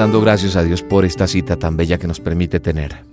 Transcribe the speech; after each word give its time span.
Dando 0.00 0.22
gracias 0.22 0.56
a 0.56 0.62
Dios 0.62 0.82
por 0.82 1.04
esta 1.04 1.26
cita 1.26 1.58
tan 1.58 1.76
bella 1.76 1.98
que 1.98 2.06
nos 2.06 2.20
permite 2.20 2.58
tener. 2.58 3.04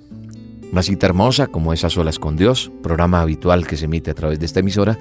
Una 0.71 0.81
cita 0.81 1.05
hermosa 1.05 1.47
como 1.47 1.73
es 1.73 1.83
A 1.83 1.89
Solas 1.89 2.17
con 2.17 2.37
Dios, 2.37 2.71
programa 2.81 3.19
habitual 3.19 3.67
que 3.67 3.75
se 3.75 3.85
emite 3.85 4.09
a 4.11 4.13
través 4.13 4.39
de 4.39 4.45
esta 4.45 4.61
emisora 4.61 4.97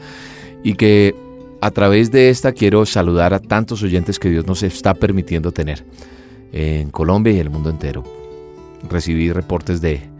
y 0.65 0.75
que 0.75 1.15
a 1.61 1.71
través 1.71 2.11
de 2.11 2.29
esta 2.29 2.51
quiero 2.51 2.87
saludar 2.87 3.35
a 3.35 3.39
tantos 3.39 3.85
oyentes 3.85 4.19
que 4.19 4.29
Dios 4.29 4.49
nos 4.49 4.65
está 4.65 4.95
permitiendo 4.95 5.53
tener 5.53 5.85
en 6.51 6.91
Colombia 6.91 7.33
y 7.33 7.39
el 7.39 7.51
mundo 7.51 7.71
entero. 7.71 8.03
Recibí 8.91 9.31
reportes 9.31 9.81
de 9.81 10.11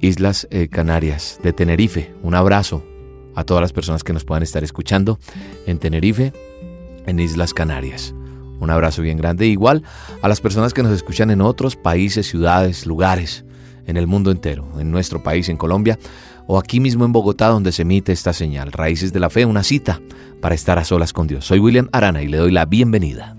Islas 0.00 0.48
eh, 0.50 0.66
Canarias, 0.66 1.38
de 1.44 1.52
Tenerife. 1.52 2.12
Un 2.24 2.34
abrazo 2.34 2.82
a 3.36 3.44
todas 3.44 3.60
las 3.60 3.72
personas 3.72 4.02
que 4.02 4.12
nos 4.12 4.24
puedan 4.24 4.42
estar 4.42 4.64
escuchando 4.64 5.20
en 5.64 5.78
Tenerife, 5.78 6.32
en 7.06 7.20
Islas 7.20 7.54
Canarias. 7.54 8.16
Un 8.62 8.70
abrazo 8.70 9.02
bien 9.02 9.18
grande. 9.18 9.48
Igual 9.48 9.82
a 10.22 10.28
las 10.28 10.40
personas 10.40 10.72
que 10.72 10.84
nos 10.84 10.92
escuchan 10.92 11.32
en 11.32 11.40
otros 11.40 11.74
países, 11.74 12.28
ciudades, 12.28 12.86
lugares, 12.86 13.44
en 13.88 13.96
el 13.96 14.06
mundo 14.06 14.30
entero, 14.30 14.68
en 14.78 14.92
nuestro 14.92 15.20
país, 15.20 15.48
en 15.48 15.56
Colombia, 15.56 15.98
o 16.46 16.60
aquí 16.60 16.78
mismo 16.78 17.04
en 17.04 17.10
Bogotá, 17.10 17.48
donde 17.48 17.72
se 17.72 17.82
emite 17.82 18.12
esta 18.12 18.32
señal. 18.32 18.70
Raíces 18.70 19.12
de 19.12 19.18
la 19.18 19.30
Fe, 19.30 19.44
una 19.46 19.64
cita 19.64 20.00
para 20.40 20.54
estar 20.54 20.78
a 20.78 20.84
solas 20.84 21.12
con 21.12 21.26
Dios. 21.26 21.44
Soy 21.44 21.58
William 21.58 21.88
Arana 21.90 22.22
y 22.22 22.28
le 22.28 22.36
doy 22.36 22.52
la 22.52 22.64
bienvenida. 22.64 23.34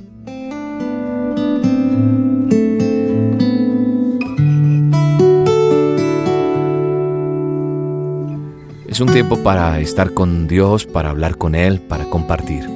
Es 8.90 9.00
un 9.00 9.08
tiempo 9.08 9.42
para 9.42 9.80
estar 9.80 10.14
con 10.14 10.48
Dios, 10.48 10.86
para 10.86 11.12
hablar 11.12 11.38
con 11.38 11.56
Él, 11.56 11.80
para 11.80 12.10
compartir. 12.10 12.73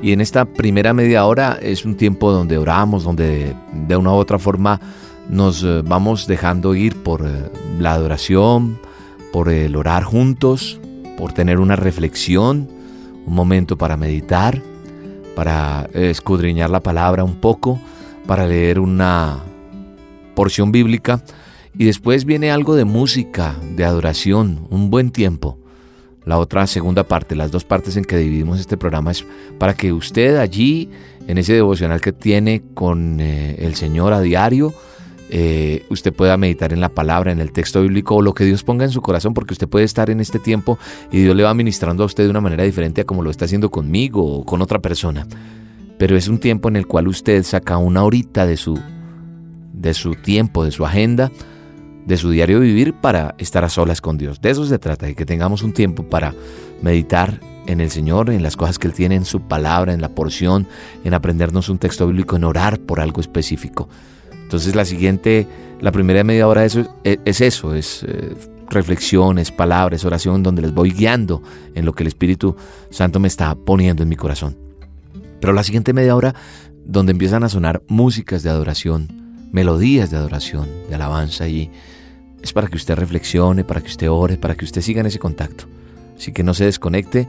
Y 0.00 0.12
en 0.12 0.20
esta 0.20 0.44
primera 0.44 0.94
media 0.94 1.26
hora 1.26 1.58
es 1.60 1.84
un 1.84 1.96
tiempo 1.96 2.30
donde 2.30 2.56
oramos, 2.56 3.02
donde 3.02 3.54
de 3.72 3.96
una 3.96 4.12
u 4.12 4.14
otra 4.14 4.38
forma 4.38 4.80
nos 5.28 5.64
eh, 5.64 5.82
vamos 5.84 6.26
dejando 6.26 6.74
ir 6.74 6.96
por 6.96 7.26
eh, 7.26 7.50
la 7.80 7.94
adoración, 7.94 8.78
por 9.32 9.48
el 9.48 9.74
orar 9.74 10.04
juntos, 10.04 10.80
por 11.16 11.32
tener 11.32 11.58
una 11.58 11.74
reflexión, 11.74 12.68
un 13.26 13.34
momento 13.34 13.76
para 13.76 13.96
meditar, 13.96 14.62
para 15.34 15.88
escudriñar 15.92 16.70
la 16.70 16.80
palabra 16.80 17.24
un 17.24 17.36
poco, 17.36 17.80
para 18.26 18.46
leer 18.46 18.78
una 18.78 19.38
porción 20.34 20.70
bíblica. 20.70 21.22
Y 21.76 21.84
después 21.84 22.24
viene 22.24 22.50
algo 22.50 22.74
de 22.76 22.84
música, 22.84 23.56
de 23.76 23.84
adoración, 23.84 24.66
un 24.70 24.90
buen 24.90 25.10
tiempo 25.10 25.58
la 26.28 26.38
otra 26.38 26.66
segunda 26.66 27.04
parte, 27.04 27.34
las 27.34 27.50
dos 27.50 27.64
partes 27.64 27.96
en 27.96 28.04
que 28.04 28.18
dividimos 28.18 28.60
este 28.60 28.76
programa 28.76 29.12
es 29.12 29.24
para 29.56 29.72
que 29.72 29.94
usted 29.94 30.36
allí, 30.36 30.90
en 31.26 31.38
ese 31.38 31.54
devocional 31.54 32.02
que 32.02 32.12
tiene 32.12 32.62
con 32.74 33.18
eh, 33.18 33.56
el 33.60 33.76
Señor 33.76 34.12
a 34.12 34.20
diario, 34.20 34.74
eh, 35.30 35.86
usted 35.88 36.12
pueda 36.12 36.36
meditar 36.36 36.74
en 36.74 36.82
la 36.82 36.90
palabra, 36.90 37.32
en 37.32 37.40
el 37.40 37.50
texto 37.50 37.80
bíblico 37.80 38.16
o 38.16 38.20
lo 38.20 38.34
que 38.34 38.44
Dios 38.44 38.62
ponga 38.62 38.84
en 38.84 38.90
su 38.90 39.00
corazón, 39.00 39.32
porque 39.32 39.54
usted 39.54 39.68
puede 39.68 39.86
estar 39.86 40.10
en 40.10 40.20
este 40.20 40.38
tiempo 40.38 40.78
y 41.10 41.22
Dios 41.22 41.34
le 41.34 41.44
va 41.44 41.54
ministrando 41.54 42.02
a 42.02 42.06
usted 42.06 42.24
de 42.24 42.30
una 42.30 42.42
manera 42.42 42.62
diferente 42.62 43.00
a 43.00 43.04
como 43.04 43.22
lo 43.22 43.30
está 43.30 43.46
haciendo 43.46 43.70
conmigo 43.70 44.22
o 44.22 44.44
con 44.44 44.60
otra 44.60 44.80
persona. 44.80 45.26
Pero 45.96 46.14
es 46.14 46.28
un 46.28 46.36
tiempo 46.36 46.68
en 46.68 46.76
el 46.76 46.86
cual 46.86 47.08
usted 47.08 47.42
saca 47.42 47.78
una 47.78 48.04
horita 48.04 48.44
de 48.44 48.58
su, 48.58 48.78
de 49.72 49.94
su 49.94 50.14
tiempo, 50.14 50.62
de 50.62 50.72
su 50.72 50.84
agenda, 50.84 51.32
de 52.08 52.16
su 52.16 52.30
diario 52.30 52.60
vivir 52.60 52.94
para 52.94 53.34
estar 53.36 53.64
a 53.64 53.68
solas 53.68 54.00
con 54.00 54.16
Dios. 54.16 54.40
De 54.40 54.48
eso 54.48 54.64
se 54.64 54.78
trata, 54.78 55.04
de 55.04 55.14
que 55.14 55.26
tengamos 55.26 55.62
un 55.62 55.74
tiempo 55.74 56.04
para 56.04 56.34
meditar 56.80 57.38
en 57.66 57.82
el 57.82 57.90
Señor, 57.90 58.30
en 58.30 58.42
las 58.42 58.56
cosas 58.56 58.78
que 58.78 58.88
Él 58.88 58.94
tiene, 58.94 59.14
en 59.14 59.26
su 59.26 59.42
palabra, 59.42 59.92
en 59.92 60.00
la 60.00 60.08
porción, 60.08 60.66
en 61.04 61.12
aprendernos 61.12 61.68
un 61.68 61.76
texto 61.76 62.06
bíblico, 62.06 62.36
en 62.36 62.44
orar 62.44 62.80
por 62.80 63.00
algo 63.00 63.20
específico. 63.20 63.90
Entonces 64.32 64.74
la 64.74 64.86
siguiente, 64.86 65.46
la 65.82 65.92
primera 65.92 66.24
media 66.24 66.48
hora 66.48 66.64
eso, 66.64 66.96
e, 67.04 67.18
es, 67.26 67.42
eso, 67.42 67.74
es 67.74 68.06
eh, 68.08 68.34
reflexiones, 68.70 69.52
palabras, 69.52 70.06
oración, 70.06 70.42
donde 70.42 70.62
les 70.62 70.72
voy 70.72 70.92
guiando 70.92 71.42
en 71.74 71.84
lo 71.84 71.92
que 71.92 72.04
el 72.04 72.08
Espíritu 72.08 72.56
Santo 72.88 73.20
me 73.20 73.28
está 73.28 73.54
poniendo 73.54 74.02
en 74.02 74.08
mi 74.08 74.16
corazón. 74.16 74.56
Pero 75.42 75.52
la 75.52 75.62
siguiente 75.62 75.92
media 75.92 76.16
hora, 76.16 76.34
donde 76.86 77.12
empiezan 77.12 77.44
a 77.44 77.50
sonar 77.50 77.82
músicas 77.86 78.42
de 78.42 78.48
adoración, 78.48 79.08
melodías 79.52 80.10
de 80.10 80.16
adoración, 80.16 80.70
de 80.88 80.94
alabanza 80.94 81.48
y 81.48 81.70
es 82.42 82.52
para 82.52 82.68
que 82.68 82.76
usted 82.76 82.94
reflexione, 82.94 83.64
para 83.64 83.80
que 83.80 83.88
usted 83.88 84.10
ore, 84.10 84.36
para 84.36 84.54
que 84.54 84.64
usted 84.64 84.80
siga 84.80 85.00
en 85.00 85.06
ese 85.06 85.18
contacto. 85.18 85.64
Así 86.16 86.32
que 86.32 86.42
no 86.42 86.54
se 86.54 86.64
desconecte 86.64 87.28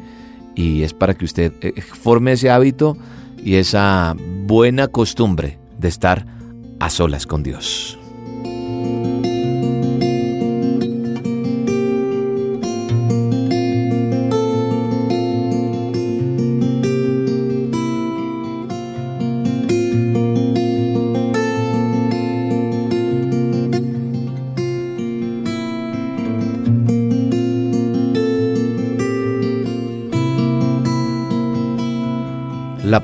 y 0.56 0.84
es 0.84 0.94
para 0.94 1.14
que 1.14 1.26
usted 1.26 1.54
eh, 1.62 1.82
forme 1.82 2.34
ese 2.34 2.50
hábito 2.50 2.98
y 3.44 3.56
esa 3.56 4.16
buena 4.46 4.88
costumbre 4.88 5.60
de 5.78 5.88
estar 5.88 6.26
a 6.80 6.90
solas 6.90 7.26
con 7.26 7.44
Dios. 7.44 7.99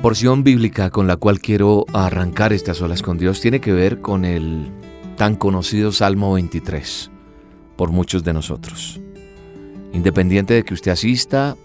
Porción 0.06 0.44
bíblica 0.44 0.90
con 0.90 1.08
la 1.08 1.16
cual 1.16 1.40
quiero 1.40 1.84
arrancar 1.92 2.52
estas 2.52 2.80
olas 2.80 3.02
con 3.02 3.18
Dios 3.18 3.40
tiene 3.40 3.60
que 3.60 3.72
ver 3.72 4.00
con 4.00 4.24
el 4.24 4.70
tan 5.16 5.34
conocido 5.34 5.90
Salmo 5.90 6.34
23 6.34 7.10
por 7.74 7.90
muchos 7.90 8.22
de 8.22 8.32
nosotros. 8.32 9.00
Independiente 9.92 10.54
de 10.54 10.62
que 10.62 10.74
usted 10.74 10.92
asista 10.92 11.56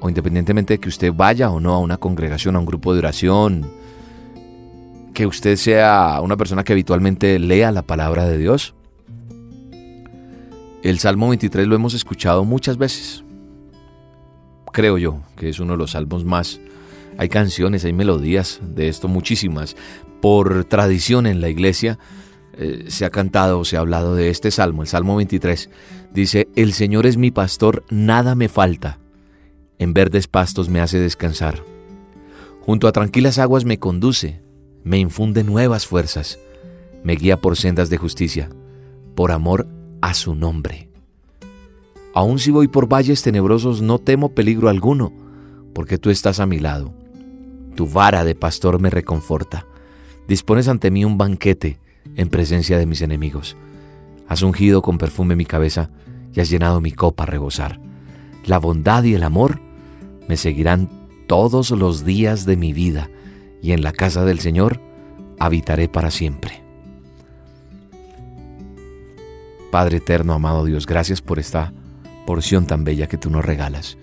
o 0.00 0.08
independientemente 0.08 0.74
de 0.74 0.80
que 0.80 0.88
usted 0.88 1.12
vaya 1.12 1.50
o 1.50 1.60
no 1.60 1.72
a 1.72 1.78
una 1.78 1.98
congregación, 1.98 2.56
a 2.56 2.58
un 2.58 2.66
grupo 2.66 2.92
de 2.92 2.98
oración, 2.98 3.70
que 5.14 5.24
usted 5.24 5.54
sea 5.54 6.18
una 6.20 6.36
persona 6.36 6.64
que 6.64 6.72
habitualmente 6.72 7.38
lea 7.38 7.70
la 7.70 7.82
palabra 7.82 8.26
de 8.26 8.38
Dios, 8.38 8.74
el 10.82 10.98
Salmo 10.98 11.28
23 11.28 11.64
lo 11.68 11.76
hemos 11.76 11.94
escuchado 11.94 12.44
muchas 12.44 12.76
veces 12.76 13.22
creo 14.78 14.96
yo, 14.96 15.22
que 15.36 15.48
es 15.48 15.58
uno 15.58 15.72
de 15.72 15.78
los 15.78 15.90
salmos 15.90 16.24
más... 16.24 16.60
Hay 17.18 17.28
canciones, 17.28 17.84
hay 17.84 17.92
melodías 17.92 18.60
de 18.62 18.88
esto, 18.88 19.08
muchísimas. 19.08 19.76
Por 20.22 20.64
tradición 20.64 21.26
en 21.26 21.40
la 21.40 21.48
iglesia 21.48 21.98
eh, 22.60 22.86
se 22.88 23.04
ha 23.04 23.10
cantado 23.10 23.64
se 23.64 23.76
ha 23.76 23.80
hablado 23.80 24.16
de 24.16 24.30
este 24.30 24.50
salmo, 24.50 24.82
el 24.82 24.88
Salmo 24.88 25.16
23. 25.16 25.70
Dice, 26.12 26.48
El 26.56 26.72
Señor 26.72 27.06
es 27.06 27.16
mi 27.16 27.30
pastor, 27.30 27.84
nada 27.90 28.34
me 28.34 28.48
falta. 28.48 28.98
En 29.78 29.94
verdes 29.94 30.26
pastos 30.26 30.68
me 30.68 30.80
hace 30.80 30.98
descansar. 30.98 31.62
Junto 32.60 32.88
a 32.88 32.92
tranquilas 32.92 33.38
aguas 33.38 33.64
me 33.64 33.78
conduce, 33.78 34.42
me 34.82 34.98
infunde 34.98 35.44
nuevas 35.44 35.86
fuerzas, 35.86 36.38
me 37.04 37.14
guía 37.14 37.40
por 37.40 37.56
sendas 37.56 37.90
de 37.90 37.96
justicia, 37.96 38.48
por 39.14 39.30
amor 39.30 39.68
a 40.02 40.14
su 40.14 40.34
nombre. 40.34 40.88
Aun 42.12 42.40
si 42.40 42.50
voy 42.50 42.66
por 42.66 42.88
valles 42.88 43.22
tenebrosos, 43.22 43.82
no 43.82 44.00
temo 44.00 44.34
peligro 44.34 44.68
alguno, 44.68 45.12
porque 45.74 45.98
tú 45.98 46.10
estás 46.10 46.40
a 46.40 46.46
mi 46.46 46.58
lado. 46.58 46.97
Tu 47.78 47.86
vara 47.86 48.24
de 48.24 48.34
pastor 48.34 48.80
me 48.80 48.90
reconforta. 48.90 49.64
Dispones 50.26 50.66
ante 50.66 50.90
mí 50.90 51.04
un 51.04 51.16
banquete 51.16 51.78
en 52.16 52.28
presencia 52.28 52.76
de 52.76 52.86
mis 52.86 53.02
enemigos. 53.02 53.56
Has 54.26 54.42
ungido 54.42 54.82
con 54.82 54.98
perfume 54.98 55.36
mi 55.36 55.44
cabeza 55.44 55.88
y 56.34 56.40
has 56.40 56.50
llenado 56.50 56.80
mi 56.80 56.90
copa 56.90 57.22
a 57.22 57.26
rebosar. 57.26 57.78
La 58.46 58.58
bondad 58.58 59.04
y 59.04 59.14
el 59.14 59.22
amor 59.22 59.60
me 60.26 60.36
seguirán 60.36 60.90
todos 61.28 61.70
los 61.70 62.04
días 62.04 62.46
de 62.46 62.56
mi 62.56 62.72
vida 62.72 63.10
y 63.62 63.70
en 63.70 63.84
la 63.84 63.92
casa 63.92 64.24
del 64.24 64.40
Señor 64.40 64.80
habitaré 65.38 65.88
para 65.88 66.10
siempre. 66.10 66.60
Padre 69.70 69.98
eterno, 69.98 70.32
amado 70.32 70.64
Dios, 70.64 70.84
gracias 70.84 71.22
por 71.22 71.38
esta 71.38 71.72
porción 72.26 72.66
tan 72.66 72.82
bella 72.82 73.06
que 73.06 73.18
tú 73.18 73.30
nos 73.30 73.44
regalas. 73.44 73.98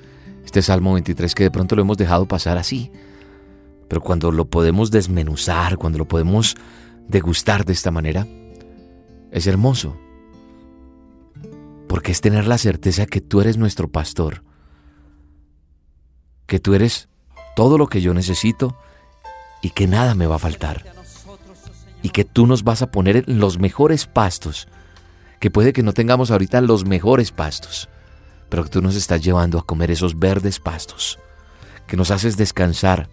Este 0.46 0.62
Salmo 0.62 0.94
23 0.94 1.36
que 1.36 1.44
de 1.44 1.52
pronto 1.52 1.76
lo 1.76 1.82
hemos 1.82 1.98
dejado 1.98 2.26
pasar 2.26 2.58
así, 2.58 2.90
pero 3.88 4.02
cuando 4.02 4.32
lo 4.32 4.46
podemos 4.46 4.92
desmenuzar, 4.92 5.78
cuando 5.78 6.00
lo 6.00 6.08
podemos 6.08 6.56
degustar 7.08 7.66
de 7.66 7.74
esta 7.74 7.92
manera, 7.92 8.28
es 9.32 9.48
hermoso. 9.48 9.98
Porque 11.88 12.12
es 12.12 12.22
tener 12.22 12.48
la 12.48 12.58
certeza 12.58 13.06
que 13.06 13.22
tú 13.22 13.42
eres 13.42 13.58
nuestro 13.58 13.88
pastor, 13.88 14.44
que 16.48 16.60
tú 16.60 16.74
eres 16.74 17.10
todo 17.56 17.78
lo 17.78 17.88
que 17.88 18.02
yo 18.02 18.14
necesito 18.14 18.76
y 19.62 19.70
que 19.70 19.88
nada 19.88 20.16
me 20.16 20.28
va 20.28 20.36
a 20.36 20.40
faltar. 20.40 20.86
Y 22.02 22.10
que 22.10 22.24
tú 22.26 22.48
nos 22.48 22.64
vas 22.64 22.82
a 22.82 22.92
poner 22.92 23.24
en 23.28 23.40
los 23.40 23.60
mejores 23.60 24.06
pastos, 24.06 24.68
que 25.40 25.52
puede 25.52 25.74
que 25.74 25.84
no 25.84 25.94
tengamos 25.94 26.32
ahorita 26.32 26.62
los 26.62 26.86
mejores 26.86 27.32
pastos, 27.32 27.90
pero 28.50 28.64
que 28.64 28.70
tú 28.70 28.82
nos 28.82 28.96
estás 28.96 29.22
llevando 29.22 29.58
a 29.58 29.66
comer 29.66 29.92
esos 29.92 30.18
verdes 30.18 30.60
pastos, 30.60 31.20
que 31.88 31.98
nos 31.98 32.12
haces 32.12 32.38
descansar 32.38 33.10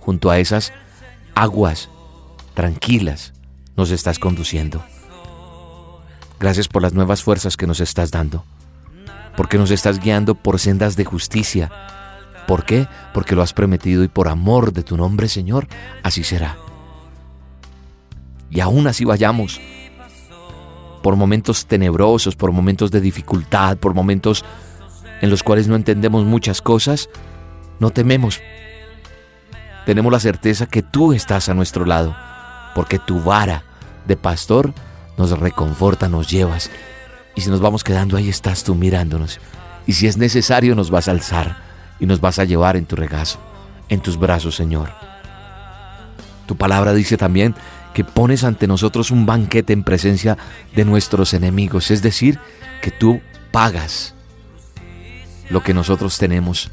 junto 0.00 0.30
a 0.30 0.38
esas 0.38 0.72
aguas 1.34 1.88
tranquilas, 2.54 3.32
nos 3.76 3.90
estás 3.90 4.18
conduciendo. 4.18 4.82
Gracias 6.40 6.68
por 6.68 6.82
las 6.82 6.94
nuevas 6.94 7.22
fuerzas 7.22 7.56
que 7.56 7.66
nos 7.66 7.80
estás 7.80 8.10
dando, 8.10 8.44
porque 9.36 9.58
nos 9.58 9.70
estás 9.70 10.00
guiando 10.00 10.34
por 10.34 10.58
sendas 10.58 10.96
de 10.96 11.04
justicia. 11.04 11.70
¿Por 12.46 12.64
qué? 12.64 12.88
Porque 13.12 13.34
lo 13.34 13.42
has 13.42 13.52
prometido 13.52 14.02
y 14.04 14.08
por 14.08 14.28
amor 14.28 14.72
de 14.72 14.82
tu 14.82 14.96
nombre, 14.96 15.28
Señor, 15.28 15.68
así 16.02 16.24
será. 16.24 16.56
Y 18.50 18.60
aún 18.60 18.86
así 18.86 19.04
vayamos 19.04 19.60
por 21.02 21.16
momentos 21.16 21.66
tenebrosos, 21.66 22.36
por 22.36 22.52
momentos 22.52 22.90
de 22.90 23.00
dificultad, 23.00 23.76
por 23.76 23.94
momentos 23.94 24.44
en 25.20 25.30
los 25.30 25.42
cuales 25.42 25.68
no 25.68 25.76
entendemos 25.76 26.24
muchas 26.24 26.62
cosas, 26.62 27.08
no 27.80 27.90
tememos. 27.90 28.40
Tenemos 29.88 30.12
la 30.12 30.20
certeza 30.20 30.66
que 30.66 30.82
tú 30.82 31.14
estás 31.14 31.48
a 31.48 31.54
nuestro 31.54 31.86
lado, 31.86 32.14
porque 32.74 32.98
tu 32.98 33.22
vara 33.22 33.62
de 34.06 34.18
pastor 34.18 34.74
nos 35.16 35.30
reconforta, 35.30 36.10
nos 36.10 36.28
llevas. 36.28 36.70
Y 37.34 37.40
si 37.40 37.48
nos 37.48 37.62
vamos 37.62 37.84
quedando 37.84 38.18
ahí 38.18 38.28
estás 38.28 38.64
tú 38.64 38.74
mirándonos. 38.74 39.40
Y 39.86 39.94
si 39.94 40.06
es 40.06 40.18
necesario 40.18 40.74
nos 40.74 40.90
vas 40.90 41.08
a 41.08 41.12
alzar 41.12 41.56
y 41.98 42.04
nos 42.04 42.20
vas 42.20 42.38
a 42.38 42.44
llevar 42.44 42.76
en 42.76 42.84
tu 42.84 42.96
regazo, 42.96 43.38
en 43.88 44.00
tus 44.00 44.18
brazos, 44.18 44.56
Señor. 44.56 44.90
Tu 46.44 46.54
palabra 46.54 46.92
dice 46.92 47.16
también 47.16 47.54
que 47.94 48.04
pones 48.04 48.44
ante 48.44 48.66
nosotros 48.66 49.10
un 49.10 49.24
banquete 49.24 49.72
en 49.72 49.84
presencia 49.84 50.36
de 50.76 50.84
nuestros 50.84 51.32
enemigos, 51.32 51.90
es 51.90 52.02
decir, 52.02 52.38
que 52.82 52.90
tú 52.90 53.22
pagas 53.52 54.14
lo 55.48 55.62
que 55.62 55.72
nosotros 55.72 56.18
tenemos 56.18 56.70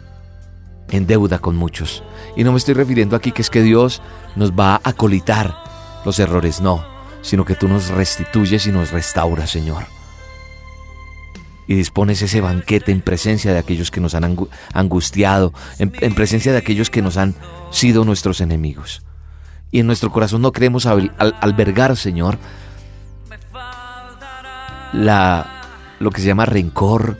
en 0.89 1.07
deuda 1.07 1.39
con 1.39 1.55
muchos. 1.55 2.03
Y 2.35 2.43
no 2.43 2.51
me 2.51 2.57
estoy 2.57 2.73
refiriendo 2.73 3.15
aquí 3.15 3.31
que 3.31 3.41
es 3.41 3.49
que 3.49 3.61
Dios 3.61 4.01
nos 4.35 4.51
va 4.51 4.81
a 4.83 4.93
colitar 4.93 5.55
los 6.05 6.19
errores, 6.19 6.61
no 6.61 6.95
sino 7.25 7.43
que 7.43 7.55
tú 7.55 7.67
nos 7.67 7.87
restituyes 7.87 8.67
y 8.67 8.71
nos 8.71 8.91
restauras, 8.91 9.49
Señor. 9.49 9.87
Y 11.67 11.73
dispones 11.73 12.21
ese 12.21 12.39
banquete 12.39 12.91
en 12.91 13.01
presencia 13.01 13.51
de 13.51 13.57
aquellos 13.57 13.89
que 13.89 13.99
nos 13.99 14.13
han 14.13 14.37
angustiado, 14.73 15.51
en, 15.79 16.13
presencia 16.13 16.51
de 16.51 16.59
aquellos 16.59 16.91
que 16.91 17.01
nos 17.01 17.17
han 17.17 17.33
sido 17.71 18.05
nuestros 18.05 18.41
enemigos. 18.41 19.01
Y 19.71 19.79
en 19.79 19.87
nuestro 19.87 20.11
corazón 20.11 20.43
no 20.43 20.51
queremos 20.51 20.85
albergar, 20.85 21.97
Señor, 21.97 22.37
la, 24.93 25.63
lo 25.99 26.11
que 26.11 26.21
se 26.21 26.27
llama 26.27 26.45
rencor, 26.45 27.17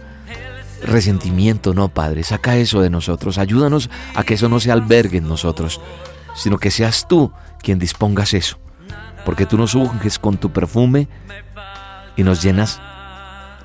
resentimiento, 0.83 1.74
no, 1.74 1.89
Padre. 1.89 2.24
Saca 2.24 2.57
eso 2.57 2.81
de 2.81 2.89
nosotros. 2.89 3.38
Ayúdanos 3.38 3.89
a 4.16 4.24
que 4.24 4.36
eso 4.36 4.50
no 4.50 4.60
se 4.60 4.72
albergue 4.72 5.18
en 5.18 5.27
nosotros, 5.27 5.81
sino 6.36 6.57
que 6.57 6.72
seas 6.72 7.07
tú 7.07 7.31
quien 7.62 7.80
dispongas 7.80 8.33
eso 8.33 8.60
porque 9.25 9.45
tú 9.45 9.57
nos 9.57 9.75
unges 9.75 10.19
con 10.19 10.38
tu 10.38 10.51
perfume 10.51 11.10
y 12.16 12.24
nos 12.24 12.42
llenas 12.42 12.80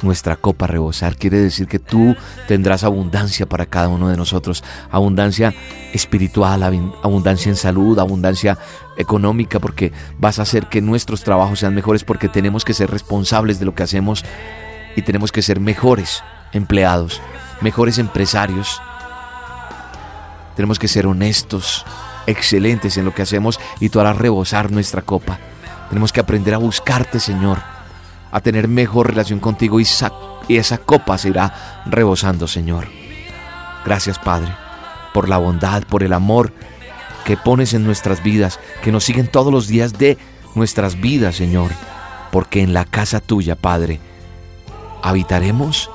nuestra 0.03 0.35
copa 0.37 0.65
a 0.65 0.69
rebosar. 0.69 1.17
Quiere 1.17 1.39
decir 1.39 1.69
que 1.69 1.79
tú 1.79 2.17
tendrás 2.49 2.83
abundancia 2.83 3.47
para 3.47 3.67
cada 3.67 3.89
uno 3.89 4.09
de 4.09 4.17
nosotros, 4.17 4.65
abundancia 4.91 5.55
espiritual, 5.93 6.63
abundancia 6.63 7.51
en 7.51 7.57
salud, 7.57 7.99
abundancia 7.99 8.59
económica, 8.97 9.61
porque 9.61 9.93
vas 10.19 10.39
a 10.39 10.43
hacer 10.43 10.67
que 10.67 10.81
nuestros 10.81 11.23
trabajos 11.23 11.61
sean 11.61 11.75
mejores, 11.75 12.03
porque 12.03 12.29
tenemos 12.29 12.65
que 12.65 12.73
ser 12.73 12.91
responsables 12.91 13.61
de 13.61 13.67
lo 13.67 13.75
que 13.75 13.83
hacemos 13.83 14.25
y 14.97 15.03
tenemos 15.03 15.31
que 15.31 15.43
ser 15.43 15.61
mejores 15.61 16.23
empleados, 16.53 17.21
mejores 17.61 17.99
empresarios. 17.99 18.81
Tenemos 20.57 20.79
que 20.79 20.89
ser 20.89 21.07
honestos, 21.07 21.85
excelentes 22.27 22.97
en 22.97 23.05
lo 23.05 23.15
que 23.15 23.23
hacemos 23.23 23.61
y 23.79 23.89
tú 23.89 24.01
harás 24.01 24.17
rebosar 24.17 24.71
nuestra 24.71 25.03
copa. 25.03 25.39
Tenemos 25.89 26.13
que 26.13 26.21
aprender 26.21 26.55
a 26.55 26.59
buscarte, 26.59 27.19
Señor, 27.19 27.59
a 28.31 28.41
tener 28.41 28.69
mejor 28.69 29.09
relación 29.09 29.41
contigo 29.41 29.81
y, 29.81 29.87
y 30.49 30.57
esa 30.57 30.79
copa 30.79 31.19
se 31.19 31.31
irá 31.31 31.83
rebosando, 31.87 32.47
Señor. 32.47 32.89
Gracias, 33.85 34.19
Padre, 34.19 34.55
por 35.13 35.29
la 35.29 35.39
bondad, 35.39 35.83
por 35.85 36.03
el 36.03 36.13
amor 36.13 36.53
que 37.25 37.37
pones 37.37 37.75
en 37.75 37.85
nuestras 37.85 38.23
vidas, 38.23 38.61
que 38.83 38.93
nos 38.93 39.05
siguen 39.05 39.27
todos 39.27 39.53
los 39.53 39.67
días 39.67 39.95
de 39.95 40.19
nuestras 40.55 41.01
vidas, 41.01 41.37
Señor, 41.37 41.71
porque 42.31 42.63
en 42.63 42.73
la 42.73 42.85
casa 42.85 43.21
tuya, 43.21 43.57
Padre, 43.57 44.01
habitaremos 45.03 45.91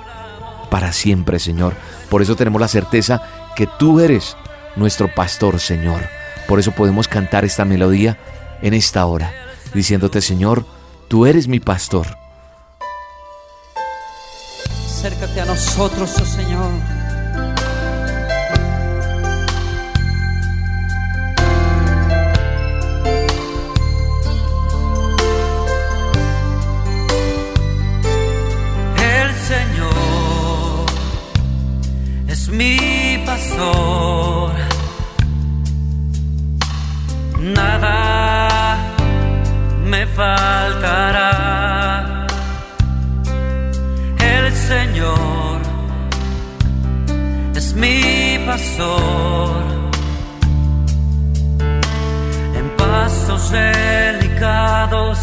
para 0.75 0.91
siempre, 0.91 1.39
Señor. 1.39 1.73
Por 2.09 2.21
eso 2.21 2.35
tenemos 2.35 2.59
la 2.59 2.67
certeza 2.67 3.21
que 3.55 3.65
tú 3.65 4.01
eres 4.01 4.35
nuestro 4.75 5.07
pastor, 5.07 5.61
Señor. 5.61 6.01
Por 6.49 6.59
eso 6.59 6.73
podemos 6.73 7.07
cantar 7.07 7.45
esta 7.45 7.63
melodía 7.63 8.17
en 8.61 8.73
esta 8.73 9.05
hora 9.05 9.31
diciéndote, 9.73 10.19
Señor, 10.19 10.65
tú 11.07 11.27
eres 11.27 11.47
mi 11.47 11.61
pastor. 11.61 12.17
Acércate 14.85 15.39
a 15.39 15.45
nosotros, 15.45 16.13
oh 16.21 16.25
Señor. 16.25 16.71
En 52.53 52.69
pasos 52.75 53.49
delicados 53.49 55.17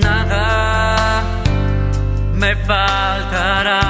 Nada 0.00 1.22
me 2.34 2.54
faltará. 2.66 3.85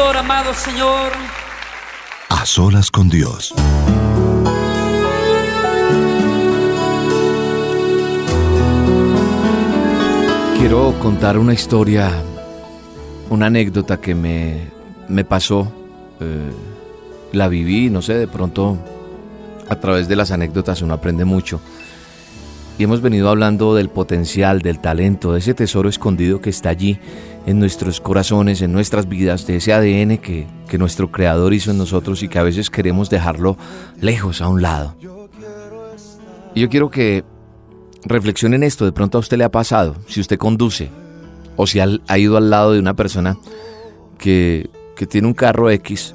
Pastor, 0.00 0.16
amado 0.16 0.54
Señor. 0.54 1.12
A 2.30 2.46
solas 2.46 2.90
con 2.90 3.10
Dios. 3.10 3.52
Quiero 10.58 10.94
contar 11.00 11.38
una 11.38 11.52
historia, 11.52 12.10
una 13.28 13.46
anécdota 13.46 14.00
que 14.00 14.14
me, 14.14 14.68
me 15.08 15.24
pasó. 15.24 15.70
eh, 16.20 16.50
la 17.32 17.46
viví, 17.48 17.90
no 17.90 18.02
sé, 18.02 18.14
de 18.14 18.26
pronto 18.26 18.76
a 19.68 19.76
través 19.76 20.08
de 20.08 20.16
las 20.16 20.30
anécdotas 20.32 20.82
uno 20.82 20.94
aprende 20.94 21.24
mucho. 21.24 21.60
Y 22.78 22.84
hemos 22.84 23.02
venido 23.02 23.28
hablando 23.28 23.74
del 23.74 23.90
potencial, 23.90 24.62
del 24.62 24.80
talento, 24.80 25.34
de 25.34 25.40
ese 25.40 25.54
tesoro 25.54 25.88
escondido 25.88 26.40
que 26.40 26.50
está 26.50 26.70
allí 26.70 26.98
en 27.46 27.58
nuestros 27.58 28.00
corazones, 28.00 28.62
en 28.62 28.72
nuestras 28.72 29.08
vidas, 29.08 29.46
de 29.46 29.56
ese 29.56 29.72
ADN 29.72 30.18
que, 30.18 30.46
que 30.68 30.78
nuestro 30.78 31.10
Creador 31.10 31.54
hizo 31.54 31.70
en 31.70 31.78
nosotros 31.78 32.22
y 32.22 32.28
que 32.28 32.38
a 32.38 32.42
veces 32.42 32.70
queremos 32.70 33.10
dejarlo 33.10 33.56
lejos, 34.00 34.40
a 34.40 34.48
un 34.48 34.62
lado. 34.62 34.94
Y 36.54 36.60
yo 36.60 36.68
quiero 36.68 36.90
que 36.90 37.24
reflexionen 38.04 38.62
esto, 38.62 38.84
de 38.84 38.92
pronto 38.92 39.18
a 39.18 39.20
usted 39.20 39.36
le 39.36 39.44
ha 39.44 39.50
pasado, 39.50 39.96
si 40.06 40.20
usted 40.20 40.38
conduce 40.38 40.90
o 41.56 41.66
si 41.66 41.80
ha 41.80 42.18
ido 42.18 42.36
al 42.36 42.50
lado 42.50 42.72
de 42.72 42.78
una 42.78 42.94
persona 42.94 43.36
que, 44.18 44.70
que 44.96 45.06
tiene 45.06 45.28
un 45.28 45.34
carro 45.34 45.70
X 45.70 46.14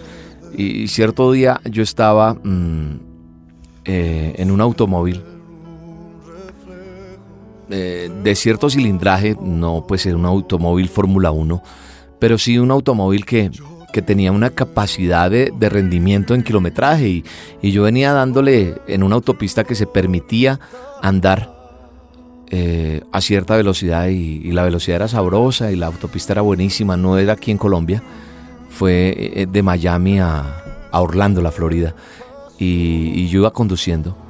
y, 0.57 0.87
cierto 0.87 1.31
día 1.31 1.59
yo 1.65 1.83
estaba 1.83 2.35
mm, 2.35 2.99
eh, 3.85 4.35
en 4.37 4.51
un 4.51 4.61
automóvil 4.61 5.21
eh, 7.69 8.11
de 8.23 8.35
cierto 8.35 8.69
cilindraje, 8.69 9.35
no 9.41 9.85
pues 9.87 10.05
era 10.05 10.15
un 10.15 10.25
automóvil 10.25 10.89
Fórmula 10.89 11.31
1, 11.31 11.61
pero 12.19 12.37
sí 12.37 12.57
un 12.57 12.71
automóvil 12.71 13.25
que, 13.25 13.51
que 13.93 14.01
tenía 14.01 14.31
una 14.31 14.49
capacidad 14.49 15.29
de, 15.31 15.51
de 15.57 15.69
rendimiento 15.69 16.33
en 16.33 16.43
kilometraje 16.43 17.07
y, 17.07 17.25
y 17.61 17.71
yo 17.71 17.83
venía 17.83 18.13
dándole 18.13 18.75
en 18.87 19.03
una 19.03 19.15
autopista 19.15 19.63
que 19.63 19.75
se 19.75 19.87
permitía 19.87 20.59
andar 21.01 21.55
eh, 22.51 23.01
a 23.11 23.21
cierta 23.21 23.55
velocidad 23.57 24.07
y, 24.07 24.51
la 24.51 24.63
velocidad 24.63 24.97
era 24.97 25.07
sabrosa 25.07 25.71
y 25.71 25.75
la 25.75 25.87
autopista 25.87 26.33
era 26.33 26.41
buenísima, 26.41 26.95
no 26.95 27.17
era 27.17 27.33
aquí 27.33 27.49
en 27.49 27.57
Colombia, 27.57 28.03
fue 28.69 29.13
eh, 29.17 29.47
de 29.51 29.63
Miami 29.63 30.19
a, 30.19 30.63
a 30.91 31.01
Orlando, 31.01 31.41
la 31.41 31.51
Florida, 31.51 31.95
y, 32.59 33.11
y 33.15 33.27
yo 33.27 33.39
iba 33.39 33.51
conduciendo. 33.51 34.24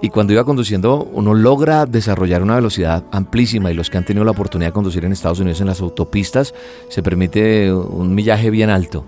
Y 0.00 0.10
cuando 0.10 0.32
iba 0.32 0.44
conduciendo, 0.44 1.02
uno 1.12 1.34
logra 1.34 1.84
desarrollar 1.84 2.42
una 2.42 2.54
velocidad 2.54 3.04
amplísima 3.10 3.72
y 3.72 3.74
los 3.74 3.90
que 3.90 3.98
han 3.98 4.04
tenido 4.04 4.24
la 4.24 4.30
oportunidad 4.30 4.68
de 4.68 4.74
conducir 4.74 5.04
en 5.04 5.10
Estados 5.12 5.40
Unidos 5.40 5.60
en 5.60 5.66
las 5.66 5.80
autopistas, 5.80 6.54
se 6.88 7.02
permite 7.02 7.72
un 7.72 8.14
millaje 8.14 8.50
bien 8.50 8.70
alto. 8.70 9.04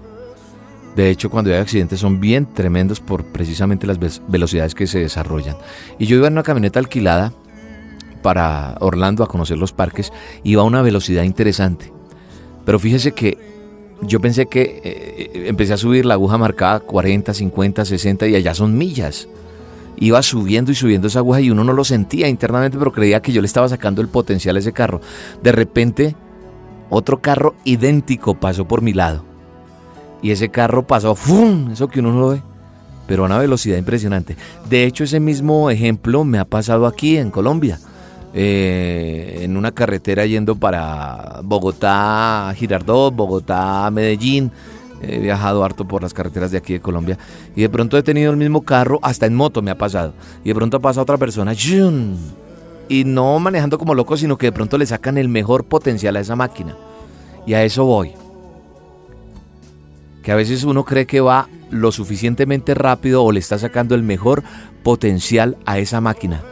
De 0.96 1.08
hecho, 1.08 1.30
cuando 1.30 1.50
hay 1.52 1.58
accidentes 1.58 2.00
son 2.00 2.18
bien 2.18 2.46
tremendos 2.52 2.98
por 2.98 3.24
precisamente 3.24 3.86
las 3.86 4.00
ve- 4.00 4.10
velocidades 4.26 4.74
que 4.74 4.88
se 4.88 4.98
desarrollan. 4.98 5.56
Y 6.00 6.06
yo 6.06 6.16
iba 6.16 6.26
en 6.26 6.32
una 6.32 6.42
camioneta 6.42 6.80
alquilada 6.80 7.32
para 8.22 8.76
Orlando 8.80 9.22
a 9.22 9.28
conocer 9.28 9.58
los 9.58 9.72
parques, 9.72 10.12
iba 10.42 10.62
a 10.62 10.64
una 10.64 10.82
velocidad 10.82 11.22
interesante. 11.22 11.92
Pero 12.64 12.80
fíjese 12.80 13.12
que 13.12 13.38
yo 14.02 14.18
pensé 14.20 14.46
que 14.46 14.80
eh, 14.82 15.42
empecé 15.46 15.72
a 15.74 15.76
subir 15.76 16.04
la 16.04 16.14
aguja 16.14 16.36
marcada 16.36 16.80
40, 16.80 17.32
50, 17.32 17.84
60 17.84 18.26
y 18.26 18.34
allá 18.34 18.54
son 18.54 18.76
millas. 18.76 19.28
Iba 20.00 20.22
subiendo 20.22 20.72
y 20.72 20.74
subiendo 20.74 21.08
esa 21.08 21.18
aguja 21.18 21.40
y 21.40 21.50
uno 21.50 21.62
no 21.62 21.74
lo 21.74 21.84
sentía 21.84 22.26
internamente, 22.26 22.78
pero 22.78 22.90
creía 22.90 23.20
que 23.20 23.32
yo 23.32 23.42
le 23.42 23.46
estaba 23.46 23.68
sacando 23.68 24.00
el 24.00 24.08
potencial 24.08 24.56
a 24.56 24.58
ese 24.58 24.72
carro. 24.72 25.00
De 25.42 25.52
repente, 25.52 26.16
otro 26.88 27.20
carro 27.20 27.54
idéntico 27.64 28.34
pasó 28.34 28.66
por 28.66 28.80
mi 28.80 28.94
lado. 28.94 29.24
Y 30.22 30.30
ese 30.30 30.48
carro 30.48 30.86
pasó, 30.86 31.14
¡fum! 31.14 31.70
Eso 31.70 31.88
que 31.88 32.00
uno 32.00 32.12
no 32.12 32.20
lo 32.20 32.28
ve, 32.30 32.42
pero 33.06 33.22
a 33.22 33.26
una 33.26 33.38
velocidad 33.38 33.76
impresionante. 33.76 34.36
De 34.68 34.84
hecho, 34.84 35.04
ese 35.04 35.20
mismo 35.20 35.70
ejemplo 35.70 36.24
me 36.24 36.38
ha 36.38 36.44
pasado 36.44 36.86
aquí 36.86 37.16
en 37.16 37.30
Colombia. 37.30 37.78
Eh, 38.32 39.40
en 39.42 39.56
una 39.56 39.72
carretera 39.72 40.24
yendo 40.24 40.54
para 40.56 41.40
Bogotá, 41.42 42.52
Girardot, 42.56 43.14
Bogotá, 43.14 43.90
Medellín. 43.90 44.50
He 45.02 45.18
viajado 45.18 45.64
harto 45.64 45.86
por 45.86 46.02
las 46.02 46.12
carreteras 46.12 46.50
de 46.50 46.58
aquí 46.58 46.74
de 46.74 46.80
Colombia 46.80 47.16
y 47.56 47.62
de 47.62 47.70
pronto 47.70 47.96
he 47.96 48.02
tenido 48.02 48.30
el 48.30 48.36
mismo 48.36 48.62
carro, 48.62 48.98
hasta 49.02 49.26
en 49.26 49.34
moto 49.34 49.62
me 49.62 49.70
ha 49.70 49.78
pasado. 49.78 50.12
Y 50.44 50.48
de 50.48 50.54
pronto 50.54 50.80
pasa 50.80 51.00
otra 51.00 51.16
persona, 51.16 51.54
y 52.90 53.04
no 53.04 53.38
manejando 53.38 53.78
como 53.78 53.94
loco, 53.94 54.16
sino 54.16 54.36
que 54.36 54.46
de 54.46 54.52
pronto 54.52 54.76
le 54.76 54.84
sacan 54.84 55.16
el 55.16 55.28
mejor 55.28 55.64
potencial 55.64 56.16
a 56.16 56.20
esa 56.20 56.34
máquina. 56.34 56.76
Y 57.46 57.54
a 57.54 57.62
eso 57.62 57.84
voy. 57.84 58.12
Que 60.24 60.32
a 60.32 60.34
veces 60.34 60.64
uno 60.64 60.84
cree 60.84 61.06
que 61.06 61.20
va 61.20 61.48
lo 61.70 61.92
suficientemente 61.92 62.74
rápido 62.74 63.22
o 63.22 63.30
le 63.30 63.38
está 63.38 63.58
sacando 63.58 63.94
el 63.94 64.02
mejor 64.02 64.42
potencial 64.82 65.56
a 65.66 65.78
esa 65.78 66.00
máquina. 66.00 66.42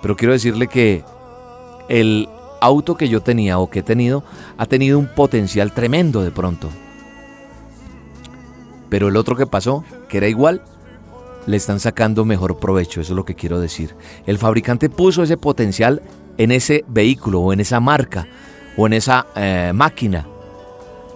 Pero 0.00 0.16
quiero 0.16 0.32
decirle 0.32 0.68
que 0.68 1.04
el 1.88 2.28
auto 2.60 2.96
que 2.96 3.08
yo 3.08 3.20
tenía 3.20 3.58
o 3.58 3.68
que 3.68 3.80
he 3.80 3.82
tenido 3.82 4.22
ha 4.56 4.66
tenido 4.66 4.98
un 4.98 5.08
potencial 5.08 5.72
tremendo 5.72 6.22
de 6.22 6.30
pronto. 6.30 6.70
Pero 8.94 9.08
el 9.08 9.16
otro 9.16 9.34
que 9.34 9.44
pasó, 9.44 9.82
que 10.08 10.18
era 10.18 10.28
igual, 10.28 10.62
le 11.46 11.56
están 11.56 11.80
sacando 11.80 12.24
mejor 12.24 12.60
provecho, 12.60 13.00
eso 13.00 13.12
es 13.12 13.16
lo 13.16 13.24
que 13.24 13.34
quiero 13.34 13.58
decir. 13.58 13.96
El 14.24 14.38
fabricante 14.38 14.88
puso 14.88 15.24
ese 15.24 15.36
potencial 15.36 16.00
en 16.38 16.52
ese 16.52 16.84
vehículo 16.86 17.40
o 17.40 17.52
en 17.52 17.58
esa 17.58 17.80
marca 17.80 18.28
o 18.76 18.86
en 18.86 18.92
esa 18.92 19.26
eh, 19.34 19.72
máquina. 19.74 20.28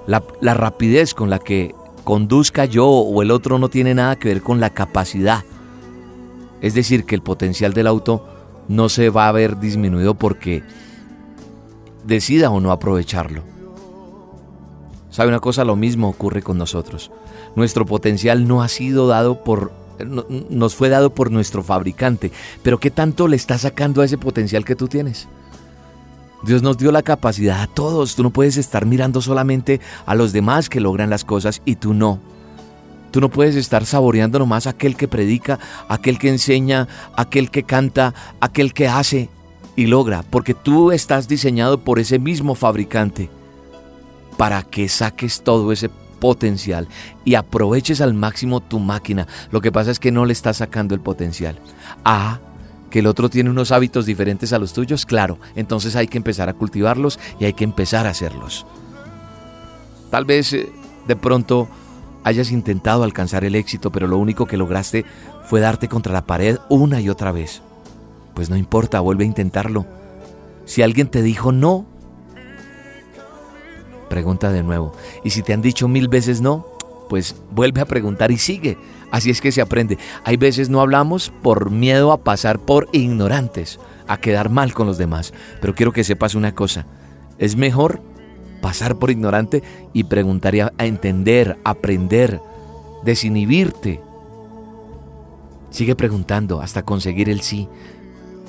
La, 0.08 0.24
la 0.40 0.54
rapidez 0.54 1.14
con 1.14 1.30
la 1.30 1.38
que 1.38 1.72
conduzca 2.02 2.64
yo 2.64 2.88
o 2.88 3.22
el 3.22 3.30
otro 3.30 3.60
no 3.60 3.68
tiene 3.68 3.94
nada 3.94 4.16
que 4.16 4.26
ver 4.26 4.42
con 4.42 4.58
la 4.58 4.70
capacidad. 4.70 5.44
Es 6.60 6.74
decir, 6.74 7.04
que 7.04 7.14
el 7.14 7.22
potencial 7.22 7.74
del 7.74 7.86
auto 7.86 8.26
no 8.66 8.88
se 8.88 9.08
va 9.08 9.28
a 9.28 9.32
ver 9.32 9.60
disminuido 9.60 10.14
porque 10.16 10.64
decida 12.04 12.50
o 12.50 12.58
no 12.58 12.72
aprovecharlo. 12.72 13.44
¿Sabe 15.10 15.28
una 15.28 15.38
cosa? 15.38 15.64
Lo 15.64 15.76
mismo 15.76 16.08
ocurre 16.08 16.42
con 16.42 16.58
nosotros. 16.58 17.12
Nuestro 17.58 17.84
potencial 17.84 18.46
no 18.46 18.62
ha 18.62 18.68
sido 18.68 19.08
dado 19.08 19.42
por 19.42 19.72
nos 20.48 20.76
fue 20.76 20.88
dado 20.88 21.12
por 21.12 21.32
nuestro 21.32 21.64
fabricante, 21.64 22.30
pero 22.62 22.78
¿qué 22.78 22.88
tanto 22.88 23.26
le 23.26 23.34
está 23.34 23.58
sacando 23.58 24.00
a 24.00 24.04
ese 24.04 24.16
potencial 24.16 24.64
que 24.64 24.76
tú 24.76 24.86
tienes? 24.86 25.26
Dios 26.44 26.62
nos 26.62 26.78
dio 26.78 26.92
la 26.92 27.02
capacidad 27.02 27.60
a 27.60 27.66
todos, 27.66 28.14
tú 28.14 28.22
no 28.22 28.30
puedes 28.30 28.58
estar 28.58 28.86
mirando 28.86 29.20
solamente 29.20 29.80
a 30.06 30.14
los 30.14 30.32
demás 30.32 30.68
que 30.68 30.78
logran 30.78 31.10
las 31.10 31.24
cosas 31.24 31.60
y 31.64 31.74
tú 31.74 31.94
no. 31.94 32.20
Tú 33.10 33.20
no 33.20 33.28
puedes 33.28 33.56
estar 33.56 33.84
saboreando 33.84 34.38
nomás 34.38 34.68
aquel 34.68 34.94
que 34.94 35.08
predica, 35.08 35.58
aquel 35.88 36.20
que 36.20 36.28
enseña, 36.28 36.86
aquel 37.16 37.50
que 37.50 37.64
canta, 37.64 38.14
aquel 38.38 38.72
que 38.72 38.86
hace 38.86 39.30
y 39.74 39.86
logra, 39.86 40.22
porque 40.30 40.54
tú 40.54 40.92
estás 40.92 41.26
diseñado 41.26 41.80
por 41.80 41.98
ese 41.98 42.20
mismo 42.20 42.54
fabricante 42.54 43.28
para 44.36 44.62
que 44.62 44.88
saques 44.88 45.42
todo 45.42 45.72
ese 45.72 45.90
potencial 46.20 46.88
y 47.24 47.34
aproveches 47.34 48.00
al 48.00 48.14
máximo 48.14 48.60
tu 48.60 48.78
máquina. 48.78 49.26
Lo 49.50 49.60
que 49.60 49.72
pasa 49.72 49.90
es 49.90 49.98
que 49.98 50.12
no 50.12 50.24
le 50.24 50.32
estás 50.32 50.58
sacando 50.58 50.94
el 50.94 51.00
potencial. 51.00 51.58
Ah, 52.04 52.40
que 52.90 53.00
el 53.00 53.06
otro 53.06 53.28
tiene 53.28 53.50
unos 53.50 53.72
hábitos 53.72 54.06
diferentes 54.06 54.52
a 54.52 54.58
los 54.58 54.72
tuyos, 54.72 55.04
claro, 55.04 55.38
entonces 55.56 55.94
hay 55.96 56.08
que 56.08 56.18
empezar 56.18 56.48
a 56.48 56.54
cultivarlos 56.54 57.18
y 57.38 57.44
hay 57.44 57.52
que 57.52 57.64
empezar 57.64 58.06
a 58.06 58.10
hacerlos. 58.10 58.66
Tal 60.10 60.24
vez 60.24 60.52
eh, 60.54 60.70
de 61.06 61.16
pronto 61.16 61.68
hayas 62.24 62.50
intentado 62.50 63.04
alcanzar 63.04 63.44
el 63.44 63.54
éxito, 63.54 63.92
pero 63.92 64.06
lo 64.06 64.18
único 64.18 64.46
que 64.46 64.56
lograste 64.56 65.04
fue 65.44 65.60
darte 65.60 65.88
contra 65.88 66.12
la 66.12 66.26
pared 66.26 66.58
una 66.68 67.00
y 67.00 67.08
otra 67.08 67.32
vez. 67.32 67.62
Pues 68.34 68.50
no 68.50 68.56
importa, 68.56 69.00
vuelve 69.00 69.24
a 69.24 69.28
intentarlo. 69.28 69.86
Si 70.64 70.82
alguien 70.82 71.08
te 71.08 71.22
dijo 71.22 71.52
no, 71.52 71.86
pregunta 74.08 74.50
de 74.52 74.62
nuevo. 74.62 74.92
Y 75.24 75.30
si 75.30 75.42
te 75.42 75.52
han 75.52 75.62
dicho 75.62 75.88
mil 75.88 76.08
veces 76.08 76.40
no, 76.40 76.66
pues 77.08 77.36
vuelve 77.50 77.80
a 77.80 77.86
preguntar 77.86 78.30
y 78.30 78.38
sigue. 78.38 78.76
Así 79.10 79.30
es 79.30 79.40
que 79.40 79.52
se 79.52 79.60
aprende. 79.60 79.98
Hay 80.24 80.36
veces 80.36 80.68
no 80.68 80.80
hablamos 80.80 81.32
por 81.42 81.70
miedo 81.70 82.12
a 82.12 82.18
pasar 82.18 82.58
por 82.58 82.88
ignorantes, 82.92 83.80
a 84.06 84.18
quedar 84.18 84.50
mal 84.50 84.74
con 84.74 84.86
los 84.86 84.98
demás. 84.98 85.32
Pero 85.60 85.74
quiero 85.74 85.92
que 85.92 86.04
sepas 86.04 86.34
una 86.34 86.54
cosa. 86.54 86.86
Es 87.38 87.56
mejor 87.56 88.02
pasar 88.60 88.96
por 88.98 89.10
ignorante 89.10 89.62
y 89.92 90.04
preguntar 90.04 90.54
y 90.54 90.60
a, 90.60 90.72
entender, 90.78 91.58
aprender, 91.64 92.40
desinhibirte. 93.04 94.00
Sigue 95.70 95.94
preguntando 95.94 96.60
hasta 96.60 96.82
conseguir 96.82 97.28
el 97.28 97.40
sí. 97.40 97.68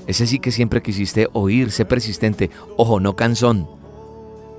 Ese 0.08 0.26
sí 0.26 0.40
que 0.40 0.52
siempre 0.52 0.82
quisiste 0.82 1.28
oír, 1.34 1.72
sé 1.72 1.86
persistente. 1.86 2.50
Ojo, 2.78 3.00
no 3.00 3.16
cansón. 3.16 3.79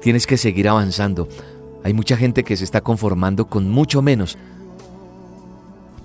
Tienes 0.01 0.27
que 0.27 0.37
seguir 0.37 0.69
avanzando. 0.69 1.29
Hay 1.85 1.93
mucha 1.93 2.17
gente 2.17 2.45
que 2.45 2.57
se 2.57 2.65
está 2.65 2.81
conformando 2.81 3.47
con 3.47 3.71
mucho 3.71 4.03
menos 4.03 4.39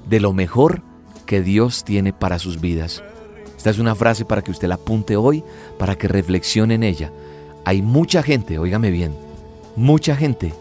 de 0.09 0.19
lo 0.19 0.33
mejor 0.33 0.81
que 1.25 1.41
Dios 1.41 1.83
tiene 1.83 2.13
para 2.13 2.39
sus 2.39 2.61
vidas. 2.61 3.03
Esta 3.57 3.69
es 3.69 3.79
una 3.79 3.95
frase 3.95 4.25
para 4.25 4.41
que 4.41 4.51
usted 4.51 4.67
la 4.67 4.75
apunte 4.75 5.15
hoy, 5.15 5.43
para 5.79 5.97
que 5.97 6.07
reflexione 6.07 6.75
en 6.75 6.83
ella. 6.83 7.11
Hay 7.63 7.81
mucha 7.81 8.21
gente, 8.21 8.59
óigame 8.59 8.91
bien, 8.91 9.15
mucha 9.75 10.15
gente 10.15 10.53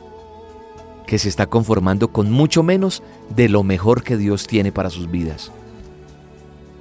que 1.07 1.19
se 1.19 1.29
está 1.29 1.47
conformando 1.47 2.09
con 2.09 2.31
mucho 2.31 2.63
menos 2.63 3.03
de 3.35 3.49
lo 3.49 3.63
mejor 3.63 4.03
que 4.03 4.17
Dios 4.17 4.47
tiene 4.47 4.73
para 4.73 4.91
sus 4.91 5.11
vidas. 5.11 5.53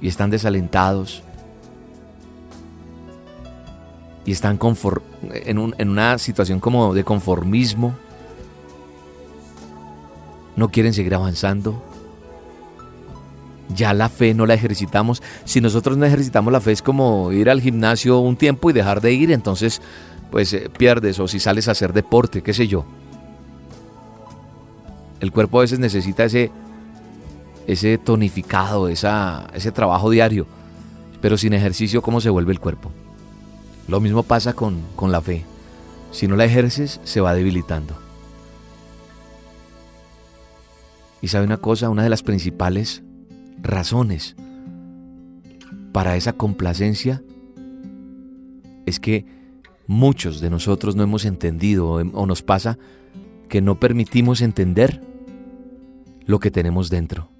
Y 0.00 0.08
están 0.08 0.30
desalentados, 0.30 1.22
y 4.26 4.32
están 4.32 4.58
en, 5.32 5.74
en 5.78 5.88
una 5.88 6.18
situación 6.18 6.60
como 6.60 6.94
de 6.94 7.04
conformismo, 7.04 7.94
no 10.56 10.70
quieren 10.70 10.94
seguir 10.94 11.14
avanzando. 11.14 11.82
Ya 13.74 13.94
la 13.94 14.08
fe 14.08 14.34
no 14.34 14.46
la 14.46 14.54
ejercitamos. 14.54 15.22
Si 15.44 15.60
nosotros 15.60 15.96
no 15.96 16.04
ejercitamos 16.04 16.52
la 16.52 16.60
fe 16.60 16.72
es 16.72 16.82
como 16.82 17.32
ir 17.32 17.50
al 17.50 17.60
gimnasio 17.60 18.18
un 18.18 18.36
tiempo 18.36 18.70
y 18.70 18.72
dejar 18.72 19.00
de 19.00 19.12
ir, 19.12 19.32
entonces 19.32 19.80
pues 20.30 20.52
eh, 20.52 20.70
pierdes 20.76 21.18
o 21.20 21.28
si 21.28 21.40
sales 21.40 21.68
a 21.68 21.72
hacer 21.72 21.92
deporte, 21.92 22.42
qué 22.42 22.52
sé 22.52 22.66
yo. 22.66 22.84
El 25.20 25.32
cuerpo 25.32 25.58
a 25.58 25.62
veces 25.62 25.78
necesita 25.78 26.24
ese, 26.24 26.50
ese 27.66 27.98
tonificado, 27.98 28.88
esa, 28.88 29.48
ese 29.54 29.72
trabajo 29.72 30.10
diario, 30.10 30.46
pero 31.20 31.38
sin 31.38 31.52
ejercicio, 31.52 32.02
¿cómo 32.02 32.20
se 32.20 32.30
vuelve 32.30 32.52
el 32.52 32.60
cuerpo? 32.60 32.90
Lo 33.88 34.00
mismo 34.00 34.22
pasa 34.22 34.54
con, 34.54 34.82
con 34.96 35.12
la 35.12 35.20
fe. 35.20 35.44
Si 36.10 36.28
no 36.28 36.36
la 36.36 36.44
ejerces, 36.44 37.00
se 37.04 37.20
va 37.20 37.34
debilitando. 37.34 37.94
Y 41.20 41.28
sabe 41.28 41.46
una 41.46 41.56
cosa, 41.56 41.90
una 41.90 42.02
de 42.02 42.10
las 42.10 42.22
principales 42.22 43.02
razones 43.60 44.36
para 45.92 46.16
esa 46.16 46.34
complacencia 46.34 47.22
es 48.86 49.00
que 49.00 49.24
muchos 49.86 50.40
de 50.40 50.50
nosotros 50.50 50.96
no 50.96 51.02
hemos 51.02 51.24
entendido 51.24 51.88
o 51.88 52.26
nos 52.26 52.42
pasa 52.42 52.78
que 53.48 53.60
no 53.60 53.78
permitimos 53.78 54.42
entender 54.42 55.00
lo 56.26 56.40
que 56.40 56.50
tenemos 56.50 56.90
dentro. 56.90 57.30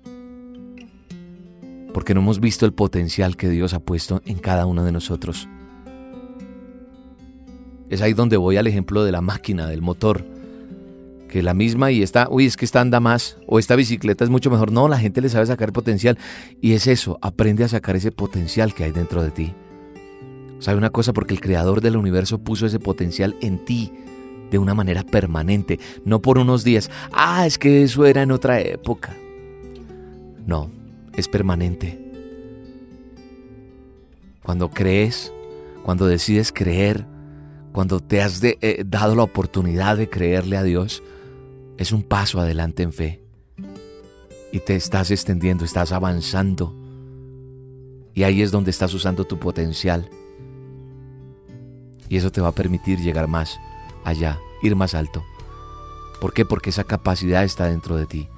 Porque 1.93 2.15
no 2.15 2.21
hemos 2.21 2.41
visto 2.41 2.67
el 2.67 2.73
potencial 2.73 3.37
que 3.37 3.49
Dios 3.49 3.75
ha 3.75 3.81
puesto 3.81 4.23
en 4.25 4.39
cada 4.39 4.67
uno 4.67 4.85
de 4.85 4.93
nosotros. 4.93 5.49
Es 7.95 8.03
ahí 8.03 8.13
donde 8.13 8.37
voy 8.37 8.57
al 8.57 8.67
ejemplo 8.67 9.05
de 9.05 9.13
la 9.13 9.21
máquina, 9.21 9.69
del 9.69 9.81
motor. 9.81 10.25
Que 11.29 11.45
la 11.45 11.55
misma 11.55 11.93
y 11.93 12.03
está, 12.03 12.27
uy, 12.29 12.45
es 12.45 12.57
que 12.57 12.65
esta 12.65 12.81
anda 12.81 12.99
más, 12.99 13.37
o 13.47 13.61
esta 13.61 13.77
bicicleta 13.77 14.25
es 14.25 14.31
mucho 14.31 14.51
mejor. 14.51 14.73
No, 14.73 14.89
la 14.89 14.99
gente 14.99 15.21
le 15.21 15.29
sabe 15.29 15.47
sacar 15.47 15.73
potencial. 15.73 16.19
Y 16.61 16.73
es 16.73 16.89
eso, 16.89 17.21
aprende 17.23 17.63
a 17.63 17.69
sacar 17.69 17.95
ese 17.95 18.11
potencial 18.11 18.75
que 18.75 18.83
hay 18.83 18.91
dentro 18.91 19.23
de 19.23 19.31
ti. 19.31 19.55
¿Sabe 20.59 20.77
una 20.77 20.91
cosa? 20.91 21.13
Porque 21.13 21.35
el 21.35 21.41
creador 21.41 21.83
del 21.83 21.97
universo 21.97 22.39
puso 22.39 22.67
ese 22.67 22.81
potencial 22.81 23.37
en 23.41 23.65
ti 23.65 23.93
de 24.51 24.59
una 24.59 24.75
manera 24.75 25.05
permanente, 25.05 25.79
no 26.05 26.21
por 26.21 26.39
unos 26.39 26.65
días. 26.65 26.91
Ah, 27.13 27.47
es 27.47 27.59
que 27.59 27.85
eso 27.85 28.07
era 28.07 28.23
en 28.23 28.33
otra 28.33 28.61
época. 28.61 29.15
No, 30.49 30.69
es 31.15 31.29
permanente. 31.29 31.97
Cuando 34.43 34.69
crees, 34.71 35.33
cuando 35.85 36.09
decides 36.09 36.51
creer, 36.51 37.14
cuando 37.75 37.99
te 37.99 38.23
has 38.23 38.41
eh, 38.45 38.85
dado 38.87 39.17
la 39.17 39.25
oportunidad 39.25 39.97
de 39.97 40.09
creerle 40.09 40.57
a 40.57 40.63
Dios, 40.63 41.03
es 41.77 41.91
un 41.91 42.05
paso 42.05 42.39
adelante 42.39 42.85
en 42.85 42.93
fe. 42.93 43.21
Y 44.53 44.61
te 44.61 44.77
estás 44.77 45.11
extendiendo, 45.11 45.65
estás 45.65 45.91
avanzando. 45.91 46.73
Y 48.15 48.23
ahí 48.23 48.43
es 48.43 48.53
donde 48.53 48.71
estás 48.71 48.95
usando 48.95 49.25
tu 49.25 49.41
potencial. 49.41 50.09
Y 52.09 52.17
eso 52.17 52.31
te 52.31 52.41
va 52.41 52.51
a 52.51 52.55
permitir 52.55 53.01
llegar 53.01 53.27
más 53.27 53.59
allá, 54.05 54.39
ir 54.63 54.77
más 54.77 54.95
alto. 54.95 55.25
¿Por 56.21 56.33
qué? 56.33 56.45
Porque 56.45 56.71
esa 56.71 56.85
capacidad 56.85 57.43
está 57.43 57.67
dentro 57.67 57.97
de 57.97 58.07
ti. 58.07 58.29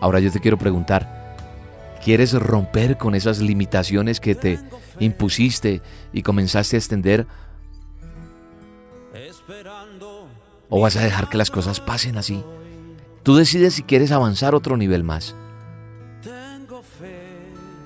Ahora 0.00 0.18
yo 0.18 0.32
te 0.32 0.40
quiero 0.40 0.58
preguntar, 0.58 1.17
¿Quieres 2.02 2.32
romper 2.32 2.96
con 2.96 3.14
esas 3.14 3.40
limitaciones 3.40 4.20
que 4.20 4.34
te 4.34 4.58
impusiste 5.00 5.82
y 6.12 6.22
comenzaste 6.22 6.76
a 6.76 6.78
extender 6.78 7.26
¿O 10.70 10.80
vas 10.80 10.96
a 10.96 11.02
dejar 11.02 11.28
que 11.28 11.38
las 11.38 11.50
cosas 11.50 11.80
pasen 11.80 12.18
así? 12.18 12.42
Tú 13.22 13.36
decides 13.36 13.74
si 13.74 13.82
quieres 13.82 14.12
avanzar 14.12 14.54
otro 14.54 14.76
nivel 14.76 15.02
más. 15.02 15.34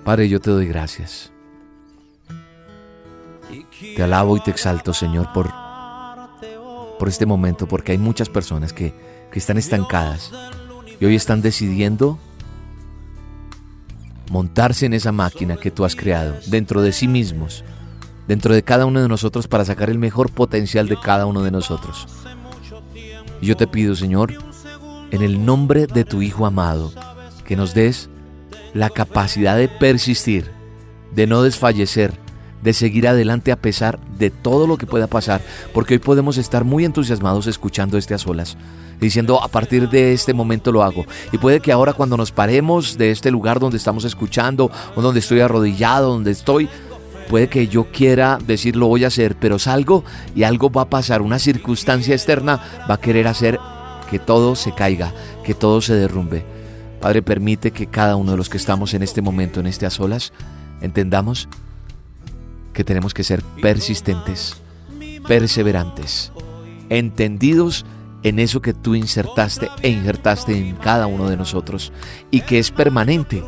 Padre, 0.04 0.28
yo 0.28 0.40
te 0.40 0.50
doy 0.50 0.66
gracias. 0.66 1.30
Te 3.96 4.02
alabo 4.02 4.36
y 4.36 4.40
te 4.40 4.50
exalto, 4.50 4.92
Señor, 4.92 5.32
por, 5.32 5.52
por 6.98 7.08
este 7.08 7.26
momento, 7.26 7.66
porque 7.68 7.92
hay 7.92 7.98
muchas 7.98 8.28
personas 8.28 8.72
que, 8.72 8.92
que 9.30 9.38
están 9.38 9.58
estancadas 9.58 10.32
y 11.00 11.04
hoy 11.04 11.14
están 11.14 11.42
decidiendo 11.42 12.18
montarse 14.30 14.86
en 14.86 14.94
esa 14.94 15.12
máquina 15.12 15.56
que 15.56 15.70
tú 15.70 15.84
has 15.84 15.96
creado 15.96 16.34
dentro 16.46 16.82
de 16.82 16.92
sí 16.92 17.08
mismos, 17.08 17.64
dentro 18.28 18.54
de 18.54 18.62
cada 18.62 18.86
uno 18.86 19.00
de 19.02 19.08
nosotros 19.08 19.48
para 19.48 19.64
sacar 19.64 19.90
el 19.90 19.98
mejor 19.98 20.30
potencial 20.30 20.88
de 20.88 20.98
cada 20.98 21.26
uno 21.26 21.42
de 21.42 21.50
nosotros. 21.50 22.06
Y 23.40 23.46
yo 23.46 23.56
te 23.56 23.66
pido, 23.66 23.94
Señor, 23.94 24.32
en 25.10 25.22
el 25.22 25.44
nombre 25.44 25.86
de 25.86 26.04
tu 26.04 26.22
Hijo 26.22 26.46
amado, 26.46 26.92
que 27.44 27.56
nos 27.56 27.74
des 27.74 28.08
la 28.72 28.88
capacidad 28.88 29.56
de 29.56 29.68
persistir, 29.68 30.50
de 31.14 31.26
no 31.26 31.42
desfallecer, 31.42 32.14
de 32.62 32.72
seguir 32.72 33.06
adelante 33.08 33.52
a 33.52 33.56
pesar 33.56 33.98
de 34.18 34.30
todo 34.30 34.66
lo 34.66 34.78
que 34.78 34.86
pueda 34.86 35.06
pasar, 35.06 35.42
porque 35.74 35.94
hoy 35.94 35.98
podemos 35.98 36.38
estar 36.38 36.64
muy 36.64 36.84
entusiasmados 36.84 37.46
escuchando 37.46 37.98
este 37.98 38.14
a 38.14 38.18
solas, 38.18 38.56
diciendo 39.00 39.42
a 39.42 39.48
partir 39.48 39.90
de 39.90 40.12
este 40.12 40.32
momento 40.32 40.72
lo 40.72 40.82
hago. 40.82 41.04
Y 41.32 41.38
puede 41.38 41.60
que 41.60 41.72
ahora 41.72 41.92
cuando 41.92 42.16
nos 42.16 42.32
paremos 42.32 42.96
de 42.96 43.10
este 43.10 43.30
lugar 43.30 43.58
donde 43.58 43.76
estamos 43.76 44.04
escuchando, 44.04 44.70
o 44.94 45.02
donde 45.02 45.20
estoy 45.20 45.40
arrodillado, 45.40 46.10
donde 46.10 46.30
estoy, 46.30 46.68
puede 47.28 47.48
que 47.48 47.66
yo 47.68 47.84
quiera 47.84 48.38
decir 48.46 48.76
lo 48.76 48.86
voy 48.86 49.04
a 49.04 49.08
hacer, 49.08 49.36
pero 49.38 49.58
salgo 49.58 50.04
y 50.34 50.44
algo 50.44 50.70
va 50.70 50.82
a 50.82 50.90
pasar, 50.90 51.22
una 51.22 51.38
circunstancia 51.38 52.14
externa 52.14 52.60
va 52.88 52.94
a 52.94 53.00
querer 53.00 53.26
hacer 53.26 53.58
que 54.10 54.18
todo 54.18 54.54
se 54.54 54.72
caiga, 54.72 55.12
que 55.42 55.54
todo 55.54 55.80
se 55.80 55.94
derrumbe. 55.94 56.44
Padre, 57.00 57.22
permite 57.22 57.72
que 57.72 57.88
cada 57.88 58.14
uno 58.14 58.32
de 58.32 58.36
los 58.36 58.48
que 58.48 58.58
estamos 58.58 58.94
en 58.94 59.02
este 59.02 59.22
momento, 59.22 59.58
en 59.58 59.66
este 59.66 59.86
a 59.86 59.90
solas, 59.90 60.32
entendamos 60.82 61.48
que 62.72 62.84
tenemos 62.84 63.14
que 63.14 63.24
ser 63.24 63.42
persistentes, 63.60 64.56
perseverantes, 65.26 66.32
entendidos 66.88 67.84
en 68.22 68.38
eso 68.38 68.62
que 68.62 68.72
tú 68.72 68.94
insertaste 68.94 69.68
e 69.82 69.88
injertaste 69.88 70.56
en 70.56 70.76
cada 70.76 71.06
uno 71.06 71.28
de 71.28 71.36
nosotros 71.36 71.92
y 72.30 72.42
que 72.42 72.58
es 72.58 72.70
permanente. 72.70 73.42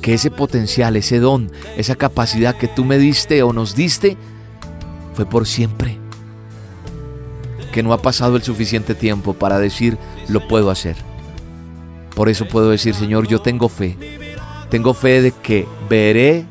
Que 0.00 0.14
ese 0.14 0.30
potencial, 0.30 0.96
ese 0.96 1.20
don, 1.20 1.50
esa 1.76 1.94
capacidad 1.94 2.56
que 2.56 2.66
tú 2.66 2.84
me 2.84 2.98
diste 2.98 3.42
o 3.42 3.52
nos 3.52 3.76
diste 3.76 4.16
fue 5.14 5.26
por 5.26 5.46
siempre. 5.46 5.98
Que 7.72 7.82
no 7.82 7.92
ha 7.92 8.02
pasado 8.02 8.36
el 8.36 8.42
suficiente 8.42 8.94
tiempo 8.94 9.34
para 9.34 9.58
decir 9.58 9.96
lo 10.28 10.46
puedo 10.48 10.70
hacer. 10.70 10.96
Por 12.14 12.28
eso 12.28 12.46
puedo 12.46 12.70
decir, 12.70 12.94
Señor, 12.94 13.28
yo 13.28 13.40
tengo 13.40 13.68
fe. 13.68 13.96
Tengo 14.68 14.92
fe 14.92 15.22
de 15.22 15.32
que 15.32 15.66
veré 15.88 16.46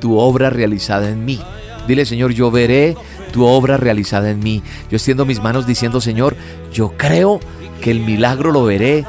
tu 0.00 0.18
obra 0.18 0.50
realizada 0.50 1.08
en 1.08 1.24
mí. 1.24 1.40
Dile, 1.86 2.06
Señor, 2.06 2.32
yo 2.32 2.50
veré 2.50 2.96
tu 3.32 3.44
obra 3.44 3.76
realizada 3.76 4.30
en 4.30 4.40
mí. 4.40 4.62
Yo 4.90 4.96
extiendo 4.96 5.24
mis 5.24 5.40
manos 5.40 5.66
diciendo, 5.66 6.00
Señor, 6.00 6.36
yo 6.72 6.92
creo 6.96 7.40
que 7.80 7.90
el 7.90 8.00
milagro 8.00 8.52
lo 8.52 8.64
veré. 8.64 9.04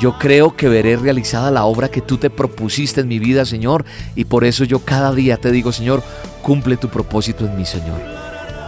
Yo 0.00 0.18
creo 0.18 0.56
que 0.56 0.68
veré 0.68 0.96
realizada 0.96 1.50
la 1.50 1.64
obra 1.64 1.88
que 1.88 2.00
tú 2.00 2.18
te 2.18 2.28
propusiste 2.28 3.00
en 3.00 3.08
mi 3.08 3.18
vida, 3.18 3.44
Señor. 3.44 3.84
Y 4.16 4.24
por 4.24 4.44
eso 4.44 4.64
yo 4.64 4.80
cada 4.80 5.12
día 5.12 5.36
te 5.36 5.50
digo, 5.52 5.72
Señor, 5.72 6.02
cumple 6.42 6.76
tu 6.76 6.88
propósito 6.88 7.46
en 7.46 7.56
mí, 7.56 7.64
Señor. 7.64 8.00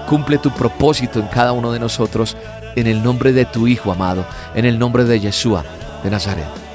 Cumple 0.09 0.39
tu 0.39 0.51
propósito 0.53 1.19
en 1.19 1.27
cada 1.27 1.53
uno 1.53 1.73
de 1.73 1.81
nosotros, 1.81 2.37
en 2.77 2.87
el 2.87 3.03
nombre 3.03 3.33
de 3.33 3.45
tu 3.45 3.67
Hijo 3.67 3.91
amado, 3.91 4.25
en 4.55 4.65
el 4.65 4.79
nombre 4.79 5.05
de 5.05 5.19
Yeshua 5.19 5.65
de 6.05 6.11
Nazaret. 6.11 6.66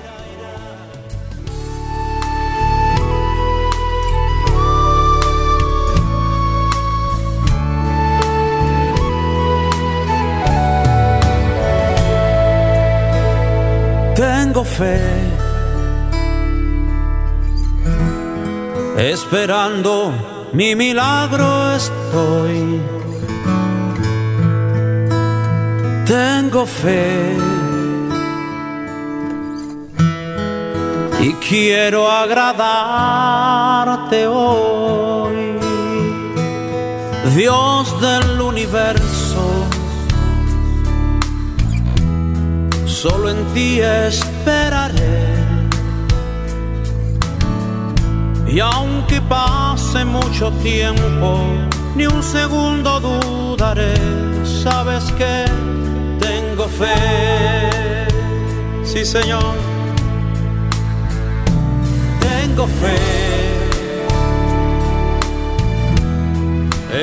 Fe, 14.78 15.00
esperando 18.98 20.14
mi 20.54 20.76
milagro 20.76 21.76
estoy. 21.76 22.82
Tengo 26.06 26.66
fe 26.66 27.38
y 31.22 31.34
quiero 31.48 32.10
agradarte 32.10 33.08
hoy, 34.28 35.58
Dios 37.36 38.02
del 38.02 38.42
universo. 38.42 39.11
Solo 43.02 43.32
en 43.32 43.44
ti 43.56 43.80
esperaré. 43.80 45.26
Y 48.48 48.60
aunque 48.60 49.20
pase 49.22 50.06
mucho 50.06 50.52
tiempo, 50.62 51.40
ni 51.96 52.06
un 52.06 52.22
segundo 52.22 53.00
dudaré. 53.00 53.96
Sabes 54.46 55.06
que 55.14 55.46
tengo 56.20 56.68
fe. 56.68 58.08
Sí, 58.84 59.04
Señor. 59.04 59.56
Tengo 62.20 62.68
fe. 62.68 63.00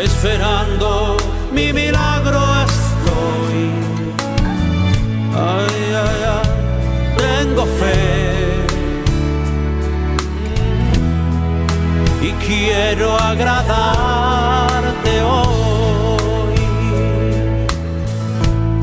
Esperando 0.05 1.17
mi 1.51 1.73
milagro 1.73 2.41
estoy. 2.69 3.79
Tengo 7.39 7.65
fe 7.81 8.65
y 12.21 12.31
quiero 12.47 13.17
agradarte 13.17 15.13
hoy. 15.23 16.59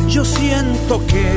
Yo 0.07 0.23
siento 0.23 1.05
que 1.05 1.27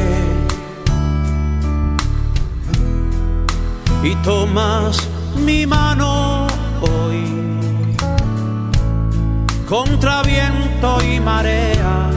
y 4.04 4.14
tomas 4.22 5.08
mi 5.44 5.66
mano 5.66 6.46
hoy 6.80 7.24
contra 9.68 10.22
viento 10.22 11.02
y 11.02 11.18
marea 11.18 12.10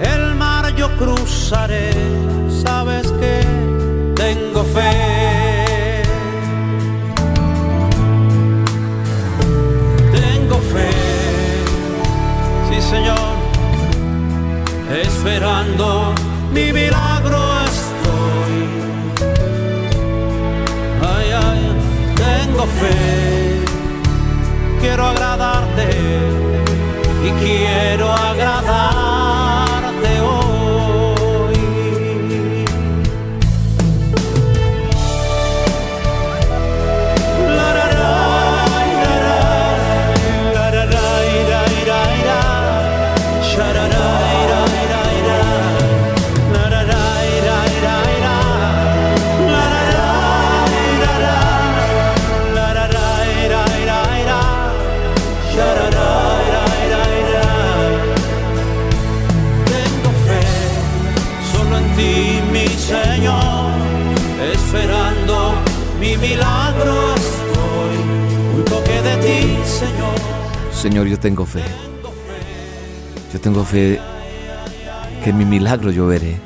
el 0.00 0.34
mar 0.34 0.74
yo 0.76 0.94
cruzaré, 0.98 1.90
fe. 4.76 6.02
Tengo 10.18 10.58
fe, 10.72 10.90
sí 12.68 12.78
Señor, 12.92 13.34
esperando 15.06 16.14
mi 16.52 16.72
milagro 16.72 17.40
estoy. 17.72 18.56
Ay, 21.14 21.28
ay, 21.46 21.62
tengo 22.24 22.64
fe, 22.80 22.94
quiero 24.80 25.02
agradarte 25.06 26.55
fe. 71.46 71.62
Yo 73.32 73.40
tengo 73.40 73.64
fe 73.64 74.00
que 75.24 75.32
mi 75.32 75.44
milagro 75.44 75.90
yo 75.90 76.06
veré. 76.06 76.36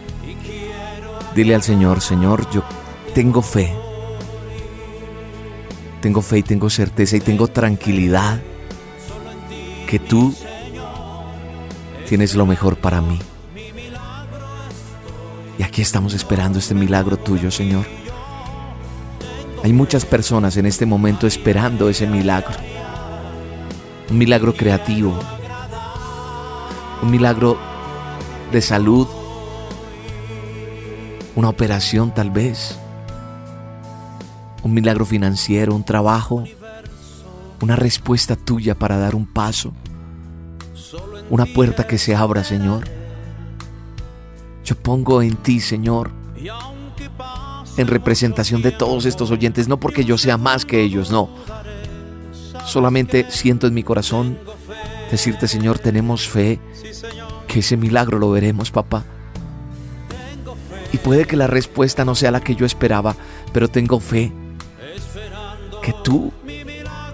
Dile 1.34 1.54
al 1.54 1.62
Señor, 1.62 2.00
Señor, 2.00 2.48
yo 2.50 2.62
tengo 3.14 3.42
fe. 3.42 3.74
Tengo 6.00 6.22
fe 6.22 6.38
y 6.38 6.42
tengo 6.42 6.70
certeza 6.70 7.16
y 7.16 7.20
tengo 7.20 7.48
tranquilidad 7.48 8.40
que 9.86 9.98
tú 9.98 10.34
tienes 12.08 12.34
lo 12.34 12.46
mejor 12.46 12.76
para 12.76 13.00
mí. 13.00 13.18
Y 15.58 15.62
aquí 15.62 15.82
estamos 15.82 16.14
esperando 16.14 16.58
este 16.58 16.74
milagro 16.74 17.18
tuyo, 17.18 17.50
Señor. 17.50 17.84
Hay 19.62 19.74
muchas 19.74 20.06
personas 20.06 20.56
en 20.56 20.64
este 20.64 20.86
momento 20.86 21.26
esperando 21.26 21.90
ese 21.90 22.06
milagro. 22.06 22.54
Un 24.11 24.18
milagro 24.18 24.55
creativo. 24.55 25.16
Un 27.01 27.11
milagro 27.11 27.57
de 28.51 28.61
salud. 28.61 29.07
Una 31.37 31.49
operación 31.49 32.12
tal 32.12 32.31
vez. 32.31 32.77
Un 34.64 34.75
milagro 34.75 35.07
financiero, 35.07 35.75
un 35.75 35.85
trabajo. 35.85 36.42
Una 37.61 37.77
respuesta 37.77 38.35
tuya 38.35 38.75
para 38.75 38.99
dar 38.99 39.14
un 39.14 39.27
paso. 39.27 39.73
Una 41.31 41.46
puerta 41.46 41.87
que 41.87 41.96
se 41.96 42.16
abra, 42.16 42.42
Señor. 42.42 42.88
Yo 44.64 44.75
pongo 44.77 45.23
en 45.23 45.37
ti, 45.37 45.61
Señor, 45.61 46.11
en 47.77 47.87
representación 47.87 48.62
de 48.62 48.73
todos 48.73 49.07
estos 49.07 49.31
oyentes, 49.31 49.68
no 49.68 49.79
porque 49.79 50.05
yo 50.05 50.18
sea 50.18 50.37
más 50.37 50.64
que 50.64 50.83
ellos, 50.83 51.11
no. 51.11 51.31
Solamente 52.70 53.26
siento 53.30 53.66
en 53.66 53.74
mi 53.74 53.83
corazón 53.83 54.38
decirte, 55.11 55.48
Señor, 55.48 55.80
tenemos 55.80 56.28
fe 56.28 56.61
que 57.48 57.59
ese 57.59 57.76
milagro 57.76 58.20
lo 58.20 58.30
veremos, 58.30 58.70
papá. 58.70 59.04
Y 60.92 60.98
puede 60.98 61.24
que 61.24 61.37
la 61.37 61.48
respuesta 61.48 62.04
no 62.04 62.14
sea 62.14 62.30
la 62.30 62.38
que 62.38 62.54
yo 62.54 62.64
esperaba, 62.64 63.16
pero 63.52 63.66
tengo 63.66 63.98
fe 63.98 64.30
que 65.83 65.92
tú 66.04 66.33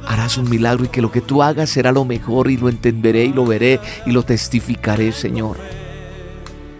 harás 0.06 0.36
un 0.36 0.50
milagro 0.50 0.84
y 0.84 0.88
que 0.88 1.00
lo 1.00 1.10
que 1.10 1.22
tú 1.22 1.42
hagas 1.42 1.70
será 1.70 1.90
lo 1.90 2.04
mejor 2.04 2.50
y 2.50 2.58
lo 2.58 2.68
entenderé 2.68 3.24
y 3.24 3.32
lo 3.32 3.46
veré 3.46 3.80
y 4.04 4.10
lo 4.10 4.24
testificaré, 4.24 5.10
Señor. 5.12 5.56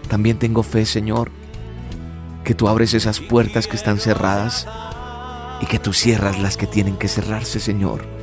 También 0.07 0.39
tengo 0.39 0.63
fe, 0.63 0.85
Señor, 0.85 1.31
que 2.45 2.55
tú 2.55 2.69
abres 2.69 2.93
esas 2.93 3.21
puertas 3.21 3.69
que 3.69 3.77
están 3.77 4.01
cerradas 4.01 4.69
y 5.63 5.67
que 5.67 5.79
tú 5.79 5.95
cierras 5.95 6.39
las 6.39 6.59
que 6.59 6.67
tienen 6.67 6.99
que 6.99 7.09
cerrarse, 7.09 7.59
Señor. 7.59 8.16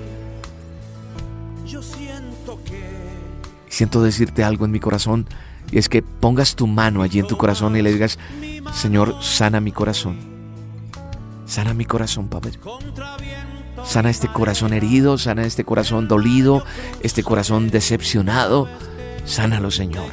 Siento 3.73 4.03
decirte 4.03 4.43
algo 4.43 4.65
en 4.65 4.71
mi 4.71 4.79
corazón 4.79 5.27
y 5.71 5.79
es 5.79 5.89
que 5.89 6.03
pongas 6.03 6.55
tu 6.55 6.67
mano 6.67 7.01
allí 7.01 7.17
en 7.19 7.27
tu 7.27 7.37
corazón 7.37 7.75
y 7.75 7.81
le 7.81 7.91
digas, 7.91 8.19
Señor, 8.71 9.15
sana 9.21 9.59
mi 9.59 9.71
corazón. 9.71 10.19
Sana 11.47 11.73
mi 11.73 11.85
corazón, 11.85 12.27
Padre. 12.27 12.51
Sana 13.83 14.11
este 14.11 14.27
corazón 14.27 14.73
herido, 14.73 15.17
sana 15.17 15.45
este 15.45 15.63
corazón 15.63 16.07
dolido, 16.07 16.63
este 17.01 17.23
corazón 17.23 17.71
decepcionado. 17.71 18.67
Sánalo, 19.25 19.71
Señor. 19.71 20.11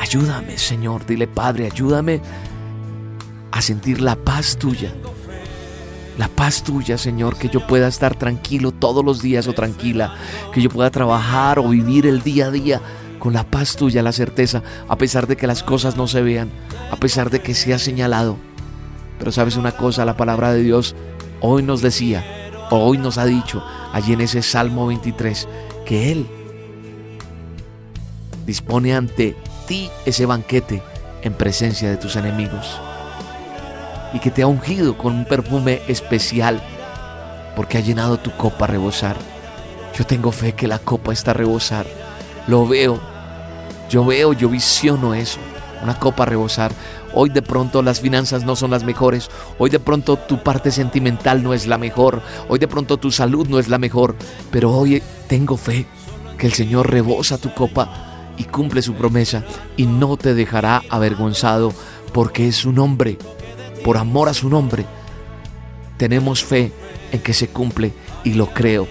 Ayúdame, 0.00 0.58
Señor. 0.58 1.06
Dile, 1.06 1.28
Padre, 1.28 1.66
ayúdame 1.70 2.20
a 3.52 3.62
sentir 3.62 4.00
la 4.00 4.16
paz 4.16 4.56
tuya. 4.56 4.92
La 6.20 6.28
paz 6.28 6.62
tuya, 6.62 6.98
Señor, 6.98 7.38
que 7.38 7.48
yo 7.48 7.66
pueda 7.66 7.88
estar 7.88 8.14
tranquilo 8.14 8.72
todos 8.72 9.02
los 9.02 9.22
días 9.22 9.48
o 9.48 9.54
tranquila, 9.54 10.16
que 10.52 10.60
yo 10.60 10.68
pueda 10.68 10.90
trabajar 10.90 11.58
o 11.58 11.70
vivir 11.70 12.06
el 12.06 12.20
día 12.20 12.48
a 12.48 12.50
día 12.50 12.82
con 13.18 13.32
la 13.32 13.44
paz 13.44 13.74
tuya, 13.74 14.02
la 14.02 14.12
certeza, 14.12 14.62
a 14.86 14.98
pesar 14.98 15.26
de 15.26 15.38
que 15.38 15.46
las 15.46 15.62
cosas 15.62 15.96
no 15.96 16.06
se 16.08 16.20
vean, 16.20 16.50
a 16.90 16.96
pesar 16.96 17.30
de 17.30 17.40
que 17.40 17.54
sea 17.54 17.78
señalado. 17.78 18.36
Pero 19.18 19.32
sabes 19.32 19.56
una 19.56 19.72
cosa, 19.72 20.04
la 20.04 20.18
palabra 20.18 20.52
de 20.52 20.62
Dios 20.62 20.94
hoy 21.40 21.62
nos 21.62 21.80
decía, 21.80 22.22
hoy 22.70 22.98
nos 22.98 23.16
ha 23.16 23.24
dicho, 23.24 23.64
allí 23.94 24.12
en 24.12 24.20
ese 24.20 24.42
Salmo 24.42 24.88
23, 24.88 25.48
que 25.86 26.12
Él 26.12 26.26
dispone 28.44 28.94
ante 28.94 29.36
ti 29.66 29.88
ese 30.04 30.26
banquete 30.26 30.82
en 31.22 31.32
presencia 31.32 31.88
de 31.88 31.96
tus 31.96 32.14
enemigos 32.16 32.78
y 34.12 34.18
que 34.18 34.30
te 34.30 34.42
ha 34.42 34.46
ungido 34.46 34.96
con 34.96 35.14
un 35.14 35.24
perfume 35.24 35.82
especial 35.88 36.60
porque 37.56 37.78
ha 37.78 37.80
llenado 37.80 38.18
tu 38.18 38.30
copa 38.32 38.64
a 38.64 38.68
rebosar. 38.68 39.16
Yo 39.96 40.06
tengo 40.06 40.32
fe 40.32 40.52
que 40.52 40.68
la 40.68 40.78
copa 40.78 41.12
está 41.12 41.32
a 41.32 41.34
rebosar. 41.34 41.86
Lo 42.46 42.66
veo. 42.66 43.00
Yo 43.88 44.04
veo, 44.04 44.32
yo 44.32 44.48
visiono 44.48 45.14
eso. 45.14 45.38
Una 45.82 45.98
copa 45.98 46.22
a 46.22 46.26
rebosar. 46.26 46.72
Hoy 47.12 47.30
de 47.30 47.42
pronto 47.42 47.82
las 47.82 48.00
finanzas 48.00 48.44
no 48.44 48.54
son 48.54 48.70
las 48.70 48.84
mejores. 48.84 49.30
Hoy 49.58 49.70
de 49.70 49.80
pronto 49.80 50.16
tu 50.16 50.42
parte 50.42 50.70
sentimental 50.70 51.42
no 51.42 51.54
es 51.54 51.66
la 51.66 51.76
mejor. 51.76 52.22
Hoy 52.48 52.58
de 52.58 52.68
pronto 52.68 52.98
tu 52.98 53.10
salud 53.10 53.48
no 53.48 53.58
es 53.58 53.68
la 53.68 53.78
mejor. 53.78 54.14
Pero 54.50 54.70
hoy 54.70 55.02
tengo 55.26 55.56
fe 55.56 55.86
que 56.38 56.46
el 56.46 56.52
Señor 56.52 56.90
rebosa 56.90 57.36
tu 57.36 57.52
copa 57.52 58.32
y 58.36 58.44
cumple 58.44 58.80
su 58.80 58.94
promesa 58.94 59.44
y 59.76 59.86
no 59.86 60.16
te 60.16 60.34
dejará 60.34 60.82
avergonzado 60.88 61.74
porque 62.14 62.48
es 62.48 62.64
un 62.64 62.78
hombre 62.78 63.18
por 63.84 63.96
amor 63.96 64.28
a 64.28 64.34
su 64.34 64.48
nombre, 64.48 64.84
tenemos 65.96 66.44
fe 66.44 66.72
en 67.12 67.20
que 67.20 67.32
se 67.32 67.48
cumple 67.48 67.92
y 68.24 68.34
lo 68.34 68.46
creo 68.46 68.88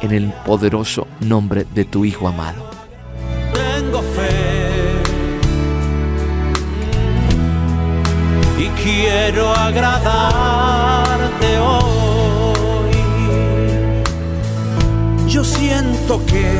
en 0.00 0.12
el 0.12 0.32
poderoso 0.44 1.08
nombre 1.20 1.66
de 1.74 1.84
tu 1.84 2.04
Hijo 2.04 2.28
amado. 2.28 2.70
Tengo 3.52 4.02
fe 4.02 5.02
y 8.58 8.66
quiero 8.82 9.52
agradarte 9.54 11.58
hoy. 11.58 12.92
Yo 15.28 15.44
siento 15.44 16.24
que 16.26 16.52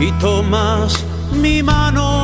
y 0.00 0.10
tomas 0.12 1.04
mi 1.40 1.62
mano 1.62 2.21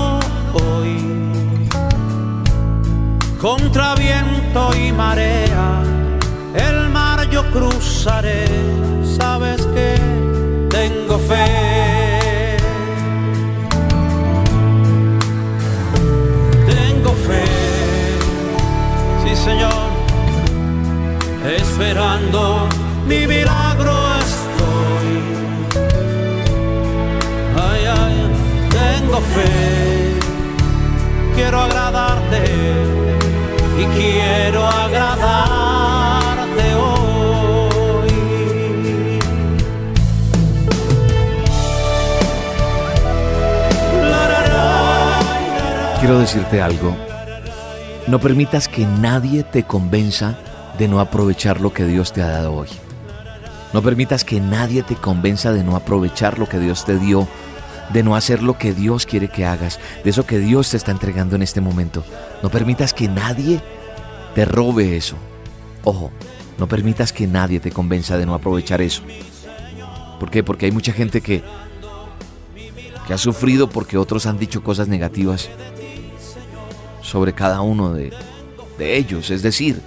contra 3.40 3.94
viento 3.94 4.74
y 4.74 4.92
marea, 4.92 5.82
el 6.54 6.88
mar 6.90 7.28
yo 7.30 7.48
cruzaré, 7.52 8.46
sabes 9.04 9.64
que 9.66 9.94
tengo 10.68 11.18
fe. 11.18 12.56
Tengo 16.66 17.12
fe, 17.26 17.44
sí 19.22 19.36
Señor, 19.36 19.88
esperando 21.56 22.68
mi 23.06 23.26
milagro 23.26 23.94
estoy. 24.26 25.10
Ay, 27.56 27.84
ay, 27.86 28.16
tengo 28.70 29.20
fe, 29.20 30.18
quiero 31.36 31.60
agradarte 31.60 32.97
y 33.78 33.84
quiero 33.86 34.66
agradarte 34.66 35.54
hoy. 36.74 38.08
Quiero 46.00 46.18
decirte 46.18 46.60
algo. 46.60 46.96
No 48.06 48.18
permitas 48.18 48.68
que 48.68 48.86
nadie 48.86 49.42
te 49.42 49.64
convenza 49.64 50.38
de 50.78 50.88
no 50.88 51.00
aprovechar 51.00 51.60
lo 51.60 51.72
que 51.72 51.84
Dios 51.84 52.12
te 52.12 52.22
ha 52.22 52.28
dado 52.28 52.54
hoy. 52.54 52.68
No 53.72 53.82
permitas 53.82 54.24
que 54.24 54.40
nadie 54.40 54.82
te 54.82 54.96
convenza 54.96 55.52
de 55.52 55.62
no 55.62 55.76
aprovechar 55.76 56.38
lo 56.38 56.48
que 56.48 56.58
Dios 56.58 56.86
te 56.86 56.98
dio, 56.98 57.28
de 57.92 58.02
no 58.02 58.16
hacer 58.16 58.42
lo 58.42 58.58
que 58.58 58.72
Dios 58.72 59.06
quiere 59.06 59.28
que 59.28 59.46
hagas, 59.46 59.78
de 60.04 60.10
eso 60.10 60.26
que 60.26 60.38
Dios 60.38 60.70
te 60.70 60.76
está 60.76 60.92
entregando 60.92 61.36
en 61.36 61.42
este 61.42 61.60
momento. 61.60 62.04
No 62.42 62.50
permitas 62.50 62.92
que 62.92 63.08
nadie 63.08 63.60
te 64.34 64.44
robe 64.44 64.96
eso. 64.96 65.16
Ojo, 65.84 66.10
no 66.58 66.66
permitas 66.66 67.12
que 67.12 67.26
nadie 67.26 67.60
te 67.60 67.70
convenza 67.70 68.18
de 68.18 68.26
no 68.26 68.34
aprovechar 68.34 68.80
eso. 68.82 69.02
¿Por 70.18 70.30
qué? 70.30 70.42
Porque 70.42 70.66
hay 70.66 70.72
mucha 70.72 70.92
gente 70.92 71.20
que, 71.20 71.42
que 73.06 73.14
ha 73.14 73.18
sufrido 73.18 73.70
porque 73.70 73.96
otros 73.96 74.26
han 74.26 74.38
dicho 74.38 74.62
cosas 74.62 74.88
negativas 74.88 75.48
sobre 77.00 77.32
cada 77.32 77.60
uno 77.60 77.94
de, 77.94 78.12
de 78.78 78.96
ellos. 78.96 79.30
Es 79.30 79.42
decir, 79.42 79.80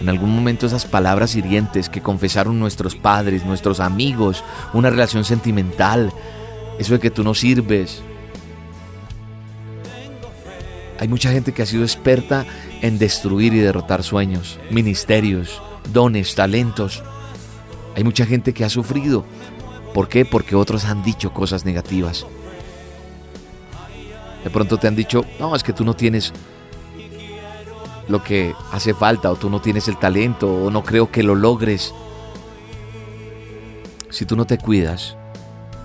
en 0.00 0.08
algún 0.08 0.34
momento 0.34 0.66
esas 0.66 0.86
palabras 0.86 1.34
hirientes 1.36 1.88
que 1.88 2.00
confesaron 2.00 2.58
nuestros 2.58 2.96
padres, 2.96 3.44
nuestros 3.44 3.78
amigos, 3.78 4.42
una 4.72 4.90
relación 4.90 5.24
sentimental, 5.24 6.12
eso 6.82 6.94
de 6.94 7.00
que 7.00 7.10
tú 7.10 7.24
no 7.24 7.34
sirves. 7.34 8.02
Hay 11.00 11.08
mucha 11.08 11.32
gente 11.32 11.52
que 11.52 11.62
ha 11.62 11.66
sido 11.66 11.82
experta 11.82 12.46
en 12.80 12.98
destruir 12.98 13.54
y 13.54 13.58
derrotar 13.58 14.02
sueños, 14.04 14.60
ministerios, 14.70 15.60
dones, 15.92 16.34
talentos. 16.34 17.02
Hay 17.96 18.04
mucha 18.04 18.24
gente 18.24 18.52
que 18.52 18.64
ha 18.64 18.68
sufrido 18.68 19.24
¿Por 19.92 20.08
qué? 20.08 20.24
Porque 20.24 20.56
otros 20.56 20.84
han 20.86 21.02
dicho 21.02 21.32
cosas 21.32 21.64
negativas. 21.64 22.26
De 24.42 24.50
pronto 24.50 24.78
te 24.78 24.88
han 24.88 24.96
dicho, 24.96 25.24
no, 25.38 25.54
es 25.54 25.62
que 25.62 25.72
tú 25.72 25.84
no 25.84 25.94
tienes 25.94 26.32
lo 28.08 28.22
que 28.22 28.54
hace 28.72 28.94
falta 28.94 29.30
o 29.30 29.36
tú 29.36 29.48
no 29.50 29.60
tienes 29.60 29.86
el 29.88 29.98
talento 29.98 30.52
o 30.52 30.70
no 30.70 30.82
creo 30.82 31.10
que 31.10 31.22
lo 31.22 31.34
logres. 31.34 31.94
Si 34.10 34.24
tú 34.24 34.34
no 34.34 34.46
te 34.46 34.58
cuidas 34.58 35.16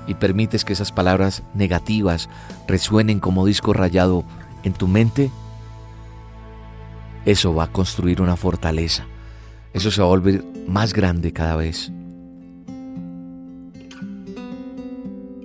y 0.08 0.15
permites 0.15 0.65
que 0.65 0.74
esas 0.74 0.91
palabras 0.91 1.43
negativas 1.54 2.30
resuenen 2.67 3.20
como 3.20 3.46
disco 3.46 3.74
rayado 3.74 4.24
en 4.63 4.74
tu 4.74 4.88
mente, 4.88 5.30
eso 7.26 7.54
va 7.54 7.65
a 7.65 7.72
construir 7.72 8.22
una 8.22 8.38
fortaleza. 8.38 9.06
Eso 9.74 9.91
se 9.91 10.02
va 10.02 10.08
a 10.08 10.12
volver 10.12 10.43
más 10.67 10.93
grande 10.93 11.34
cada 11.34 11.56
vez. 11.56 11.91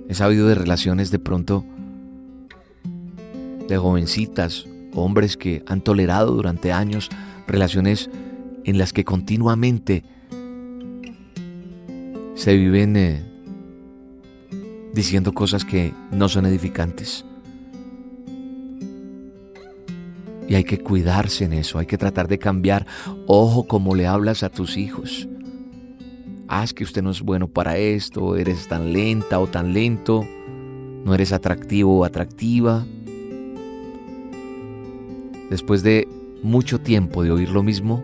He 0.09 0.15
sabido 0.15 0.47
de 0.47 0.55
relaciones 0.55 1.11
de 1.11 1.19
pronto 1.19 1.65
de 3.67 3.77
jovencitas, 3.77 4.65
hombres 4.93 5.37
que 5.37 5.63
han 5.67 5.81
tolerado 5.81 6.33
durante 6.33 6.71
años 6.71 7.09
relaciones 7.47 8.09
en 8.63 8.77
las 8.77 8.93
que 8.93 9.03
continuamente 9.03 10.03
se 12.35 12.55
viven 12.55 12.95
eh, 12.97 13.32
diciendo 14.93 15.33
cosas 15.33 15.65
que 15.65 15.91
no 16.11 16.29
son 16.29 16.45
edificantes. 16.45 17.25
Y 20.47 20.55
hay 20.55 20.63
que 20.63 20.79
cuidarse 20.79 21.45
en 21.45 21.53
eso, 21.53 21.79
hay 21.79 21.87
que 21.87 21.97
tratar 21.97 22.27
de 22.27 22.37
cambiar. 22.37 22.85
Ojo 23.27 23.65
como 23.65 23.95
le 23.95 24.05
hablas 24.05 24.43
a 24.43 24.49
tus 24.49 24.77
hijos. 24.77 25.27
Haz 26.47 26.73
que 26.73 26.83
usted 26.83 27.01
no 27.01 27.09
es 27.09 27.21
bueno 27.21 27.47
para 27.47 27.77
esto, 27.77 28.35
eres 28.35 28.67
tan 28.67 28.93
lenta 28.93 29.39
o 29.39 29.47
tan 29.47 29.73
lento, 29.73 30.23
no 31.03 31.15
eres 31.15 31.33
atractivo 31.33 31.97
o 31.97 32.05
atractiva. 32.05 32.85
Después 35.49 35.81
de 35.81 36.07
mucho 36.43 36.79
tiempo 36.81 37.23
de 37.23 37.31
oír 37.31 37.49
lo 37.49 37.63
mismo, 37.63 38.03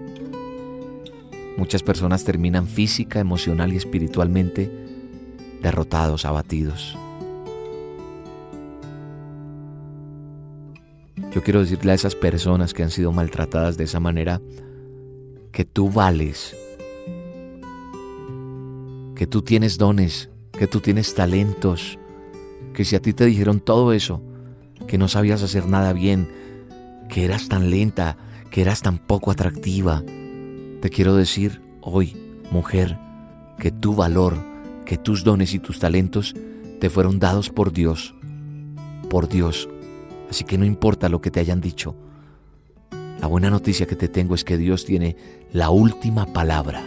muchas 1.58 1.84
personas 1.84 2.24
terminan 2.24 2.68
física, 2.68 3.20
emocional 3.20 3.74
y 3.74 3.76
espiritualmente 3.76 4.89
derrotados, 5.62 6.26
abatidos. 6.26 6.98
Yo 11.32 11.44
quiero 11.44 11.60
decirle 11.60 11.92
a 11.92 11.96
esas 11.96 12.16
personas 12.16 12.74
que 12.74 12.82
han 12.82 12.90
sido 12.90 13.12
maltratadas 13.12 13.78
de 13.78 13.84
esa 13.84 14.00
manera 14.00 14.42
que 15.52 15.64
tú 15.64 15.90
vales, 15.92 16.56
que 19.16 19.28
tú 19.28 19.42
tienes 19.42 19.78
dones, 19.78 20.30
que 20.54 20.66
tú 20.66 20.80
tienes 20.80 21.14
talentos, 21.14 22.00
que 22.74 22.84
si 22.84 22.96
a 22.96 23.02
ti 23.02 23.14
te 23.14 23.26
dijeron 23.26 23.60
todo 23.60 23.94
eso, 23.94 24.22
que 24.88 24.98
no 24.98 25.08
sabías 25.08 25.44
hacer 25.44 25.68
nada 25.68 25.94
bien, 25.94 26.30
que 27.10 27.26
eras 27.26 27.48
tan 27.48 27.70
lenta, 27.70 28.18
que 28.50 28.62
eras 28.62 28.82
tan 28.82 28.98
poco 28.98 29.30
atractiva, 29.30 30.04
te 30.82 30.90
quiero 30.90 31.16
decir 31.16 31.62
hoy, 31.82 32.16
mujer, 32.50 32.98
que 33.60 33.72
tu 33.72 33.94
valor, 33.94 34.49
que 34.90 34.98
tus 34.98 35.24
dones 35.24 35.54
y 35.54 35.60
tus 35.60 35.78
talentos 35.78 36.34
te 36.80 36.90
fueron 36.90 37.20
dados 37.20 37.52
por 37.52 37.72
Dios, 37.72 38.16
por 39.08 39.30
Dios. 39.30 39.70
Así 40.32 40.46
que 40.46 40.58
no 40.58 40.66
importa 40.66 41.10
lo 41.10 41.22
que 41.22 41.30
te 41.30 41.40
hayan 41.40 41.62
dicho. 41.62 41.96
La 43.22 43.28
buena 43.28 43.52
noticia 43.52 43.86
que 43.86 43.96
te 43.96 44.08
tengo 44.08 44.34
es 44.34 44.44
que 44.44 44.58
Dios 44.58 44.86
tiene 44.86 45.16
la 45.54 45.70
última 45.70 46.26
palabra. 46.34 46.84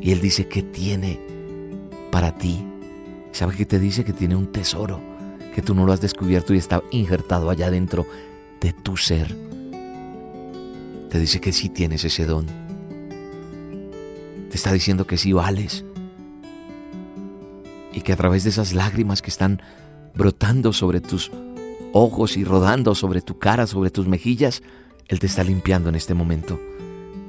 Y 0.00 0.12
Él 0.12 0.20
dice 0.20 0.46
que 0.46 0.62
tiene 0.62 1.18
para 2.12 2.38
ti. 2.38 2.64
¿Sabe 3.32 3.56
qué 3.56 3.66
te 3.66 3.80
dice? 3.80 4.04
Que 4.04 4.12
tiene 4.12 4.36
un 4.36 4.52
tesoro, 4.52 5.00
que 5.56 5.60
tú 5.60 5.74
no 5.74 5.86
lo 5.86 5.92
has 5.92 6.00
descubierto 6.00 6.54
y 6.54 6.58
está 6.58 6.84
injertado 6.92 7.50
allá 7.50 7.68
dentro 7.68 8.06
de 8.60 8.72
tu 8.72 8.96
ser. 8.96 9.34
Te 11.10 11.18
dice 11.18 11.40
que 11.40 11.50
sí 11.50 11.68
tienes 11.68 12.04
ese 12.04 12.26
don. 12.26 12.46
Te 14.50 14.54
está 14.54 14.72
diciendo 14.72 15.04
que 15.04 15.18
sí 15.18 15.32
vales. 15.32 15.84
Y 17.92 18.02
que 18.02 18.12
a 18.12 18.16
través 18.16 18.44
de 18.44 18.50
esas 18.50 18.72
lágrimas 18.72 19.22
que 19.22 19.30
están 19.30 19.62
brotando 20.14 20.72
sobre 20.72 21.00
tus 21.00 21.30
ojos 21.92 22.36
y 22.36 22.44
rodando 22.44 22.94
sobre 22.94 23.22
tu 23.22 23.38
cara, 23.38 23.66
sobre 23.66 23.90
tus 23.90 24.06
mejillas, 24.06 24.62
Él 25.06 25.18
te 25.18 25.26
está 25.26 25.44
limpiando 25.44 25.88
en 25.88 25.94
este 25.94 26.14
momento. 26.14 26.60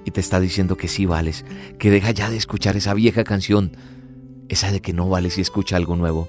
Y 0.06 0.12
te 0.12 0.20
está 0.20 0.40
diciendo 0.40 0.76
que 0.76 0.88
sí 0.88 1.06
vales, 1.06 1.46
que 1.78 1.92
deja 1.92 2.12
ya 2.12 2.30
de 2.30 2.38
escuchar 2.38 2.76
esa 2.76 2.94
vieja 2.94 3.24
canción, 3.24 3.72
esa 4.48 4.72
de 4.72 4.82
que 4.82 4.94
no 4.94 5.08
vales 5.08 5.38
y 5.38 5.42
escucha 5.42 5.76
algo 5.76 5.96
nuevo. 5.96 6.28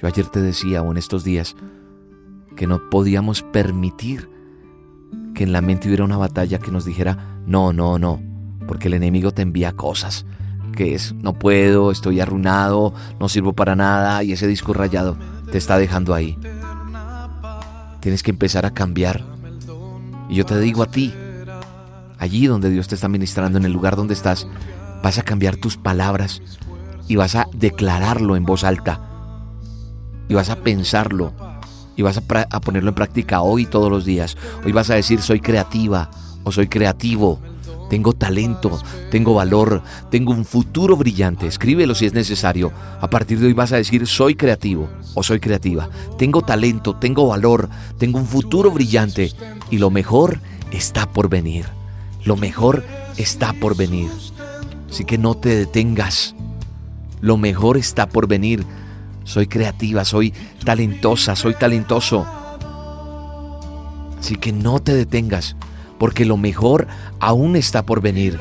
Yo 0.00 0.06
ayer 0.06 0.26
te 0.26 0.40
decía, 0.40 0.82
o 0.82 0.90
en 0.90 0.98
estos 0.98 1.24
días, 1.24 1.56
que 2.54 2.66
no 2.66 2.90
podíamos 2.90 3.42
permitir 3.42 4.30
que 5.34 5.44
en 5.44 5.52
la 5.52 5.60
mente 5.60 5.88
hubiera 5.88 6.04
una 6.04 6.16
batalla 6.16 6.58
que 6.58 6.70
nos 6.70 6.84
dijera, 6.84 7.40
no, 7.46 7.72
no, 7.72 7.98
no, 7.98 8.20
porque 8.66 8.88
el 8.88 8.94
enemigo 8.94 9.32
te 9.32 9.42
envía 9.42 9.72
cosas, 9.72 10.26
que 10.76 10.94
es, 10.94 11.12
no 11.14 11.32
puedo, 11.32 11.90
estoy 11.90 12.20
arruinado, 12.20 12.94
no 13.18 13.28
sirvo 13.28 13.52
para 13.52 13.74
nada, 13.74 14.22
y 14.22 14.30
ese 14.30 14.46
disco 14.46 14.72
rayado 14.72 15.16
te 15.50 15.58
está 15.58 15.76
dejando 15.76 16.14
ahí. 16.14 16.38
Tienes 18.00 18.22
que 18.22 18.30
empezar 18.30 18.64
a 18.64 18.70
cambiar. 18.70 19.24
Y 20.28 20.36
yo 20.36 20.46
te 20.46 20.60
digo 20.60 20.84
a 20.84 20.86
ti, 20.86 21.12
allí 22.18 22.46
donde 22.46 22.70
Dios 22.70 22.86
te 22.86 22.94
está 22.94 23.08
ministrando, 23.08 23.58
en 23.58 23.64
el 23.64 23.72
lugar 23.72 23.96
donde 23.96 24.14
estás, 24.14 24.46
vas 25.02 25.18
a 25.18 25.22
cambiar 25.22 25.56
tus 25.56 25.76
palabras 25.76 26.40
y 27.08 27.16
vas 27.16 27.34
a 27.34 27.48
declararlo 27.52 28.36
en 28.36 28.44
voz 28.44 28.62
alta. 28.62 29.00
Y 30.28 30.34
vas 30.34 30.50
a 30.50 30.56
pensarlo 30.56 31.32
y 31.96 32.02
vas 32.02 32.18
a, 32.18 32.60
ponerlo 32.60 32.90
en 32.90 32.94
práctica 32.94 33.40
hoy 33.40 33.66
todos 33.66 33.90
los 33.90 34.04
días. 34.04 34.36
Hoy 34.64 34.72
vas 34.72 34.90
a 34.90 34.94
decir 34.94 35.22
soy 35.22 35.40
creativa 35.40 36.10
o 36.44 36.52
soy 36.52 36.68
creativo. 36.68 37.40
Tengo 37.88 38.12
talento, 38.12 38.80
tengo 39.10 39.34
valor, 39.34 39.82
tengo 40.10 40.32
un 40.32 40.44
futuro 40.44 40.96
brillante. 40.96 41.46
Escríbelo 41.46 41.94
si 41.94 42.06
es 42.06 42.14
necesario. 42.14 42.72
A 43.00 43.08
partir 43.08 43.38
de 43.38 43.46
hoy 43.46 43.52
vas 43.52 43.72
a 43.72 43.76
decir 43.76 44.06
soy 44.06 44.34
creativo 44.34 44.88
o 45.14 45.22
soy 45.22 45.40
creativa. 45.40 45.88
Tengo 46.18 46.42
talento, 46.42 46.96
tengo 46.96 47.28
valor, 47.28 47.68
tengo 47.98 48.18
un 48.18 48.26
futuro 48.26 48.70
brillante 48.70 49.32
y 49.70 49.78
lo 49.78 49.90
mejor 49.90 50.40
está 50.72 51.06
por 51.06 51.28
venir. 51.28 51.66
Lo 52.24 52.36
mejor 52.36 52.84
está 53.16 53.52
por 53.52 53.76
venir. 53.76 54.10
Así 54.90 55.04
que 55.04 55.18
no 55.18 55.34
te 55.34 55.50
detengas. 55.50 56.34
Lo 57.20 57.36
mejor 57.36 57.76
está 57.76 58.08
por 58.08 58.26
venir. 58.26 58.64
Soy 59.24 59.46
creativa, 59.46 60.04
soy 60.04 60.32
talentosa, 60.64 61.36
soy 61.36 61.54
talentoso. 61.54 62.26
Así 64.18 64.36
que 64.36 64.52
no 64.52 64.80
te 64.80 64.92
detengas, 64.94 65.56
porque 65.98 66.24
lo 66.24 66.36
mejor 66.36 66.86
aún 67.20 67.56
está 67.56 67.84
por 67.84 68.00
venir. 68.00 68.38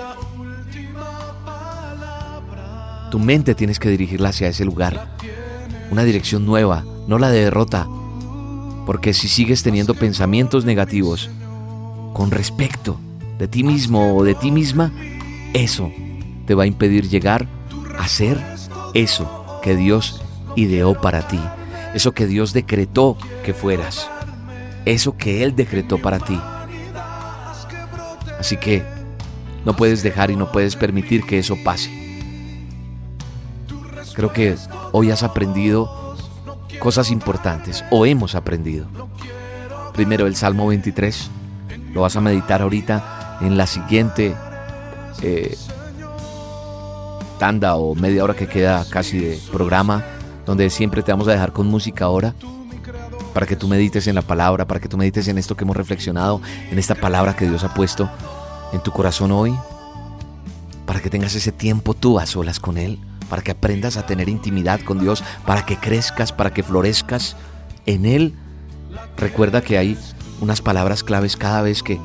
Tu 3.12 3.20
mente 3.20 3.56
tienes 3.56 3.80
que 3.80 3.90
dirigirla 3.90 4.30
hacia 4.30 4.50
ese 4.50 4.66
lugar, 4.66 5.16
una 5.92 6.04
dirección 6.04 6.46
nueva, 6.46 6.84
no 7.08 7.18
la 7.18 7.30
de 7.30 7.44
derrota. 7.46 7.88
Porque 8.86 9.14
si 9.14 9.28
sigues 9.28 9.64
teniendo 9.64 9.96
pensamientos 9.96 10.66
negativos 10.66 11.30
con 12.14 12.32
respecto 12.32 13.00
de 13.40 13.48
ti 13.48 13.64
mismo 13.64 14.16
o 14.16 14.24
de 14.24 14.36
ti 14.36 14.52
misma, 14.52 14.92
eso 15.54 15.92
te 16.46 16.54
va 16.56 16.64
a 16.64 16.68
impedir 16.68 17.10
llegar 17.10 17.48
a 17.98 18.08
ser 18.08 18.40
eso 18.94 19.60
que 19.64 19.76
Dios 19.76 20.22
ideó 20.56 21.00
para 21.00 21.28
ti, 21.28 21.40
eso 21.94 22.14
que 22.14 22.28
Dios 22.28 22.54
decretó 22.54 23.18
que 23.44 23.54
fueras, 23.54 24.10
eso 24.86 25.18
que 25.18 25.44
Él 25.44 25.56
decretó 25.56 26.02
para 26.02 26.20
ti. 26.20 26.40
Así 28.40 28.58
que 28.58 28.84
no 29.66 29.76
puedes 29.76 30.04
dejar 30.04 30.32
y 30.32 30.36
no 30.36 30.52
puedes 30.52 30.76
permitir 30.76 31.26
que 31.26 31.40
eso 31.40 31.58
pase. 31.64 31.92
Creo 34.14 34.32
que 34.32 34.56
hoy 34.92 35.12
has 35.12 35.24
aprendido 35.24 36.16
cosas 36.80 37.12
importantes, 37.12 37.84
o 37.92 38.06
hemos 38.06 38.36
aprendido. 38.36 38.88
Primero 39.94 40.28
el 40.28 40.36
Salmo 40.36 40.68
23, 40.68 41.30
lo 41.94 42.02
vas 42.02 42.16
a 42.16 42.22
meditar 42.22 42.62
ahorita 42.62 43.40
en 43.42 43.58
la 43.58 43.66
siguiente 43.66 44.36
eh, 45.22 45.58
tanda 47.40 47.76
o 47.76 47.96
media 47.96 48.24
hora 48.24 48.36
que 48.36 48.48
queda 48.48 48.86
casi 48.90 49.20
de 49.20 49.40
programa 49.52 50.04
donde 50.46 50.70
siempre 50.70 51.02
te 51.02 51.12
vamos 51.12 51.28
a 51.28 51.32
dejar 51.32 51.52
con 51.52 51.68
música 51.68 52.06
ahora, 52.06 52.34
para 53.36 53.46
que 53.46 53.58
tú 53.58 53.68
medites 53.68 54.08
en 54.08 54.16
la 54.16 54.22
palabra, 54.22 54.66
para 54.66 54.80
que 54.80 54.88
tú 54.88 54.96
medites 54.96 55.28
en 55.28 55.38
esto 55.38 55.58
que 55.58 55.66
hemos 55.66 55.76
reflexionado, 55.76 56.42
en 56.72 56.80
esta 56.80 56.96
palabra 56.96 57.36
que 57.36 57.46
Dios 57.46 57.66
ha 57.66 57.74
puesto 57.74 58.10
en 58.72 58.82
tu 58.82 58.92
corazón 58.92 59.30
hoy, 59.34 59.54
para 60.86 61.02
que 61.02 61.10
tengas 61.10 61.36
ese 61.36 61.52
tiempo 61.52 61.94
tú 61.94 62.18
a 62.18 62.28
solas 62.28 62.62
con 62.62 62.78
Él, 62.78 62.98
para 63.30 63.42
que 63.42 63.52
aprendas 63.52 63.98
a 63.98 64.06
tener 64.06 64.30
intimidad 64.30 64.80
con 64.80 65.00
Dios, 65.00 65.22
para 65.46 65.66
que 65.66 65.76
crezcas, 65.76 66.32
para 66.32 66.54
que 66.54 66.64
florezcas 66.64 67.36
en 67.86 68.06
Él. 68.06 68.36
Recuerda 69.18 69.62
que 69.62 69.78
hay 69.78 69.98
unas 70.40 70.62
palabras 70.62 71.04
claves 71.04 71.36
cada 71.36 71.62
vez 71.62 71.84
que, 71.84 72.00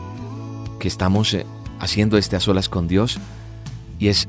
que 0.81 0.89
estamos 0.89 1.33
eh, 1.35 1.47
haciendo 1.79 2.19
este 2.19 2.35
a 2.35 2.41
solas 2.41 2.69
con 2.69 2.89
Dios, 2.89 3.21
y 4.01 4.09
es 4.09 4.27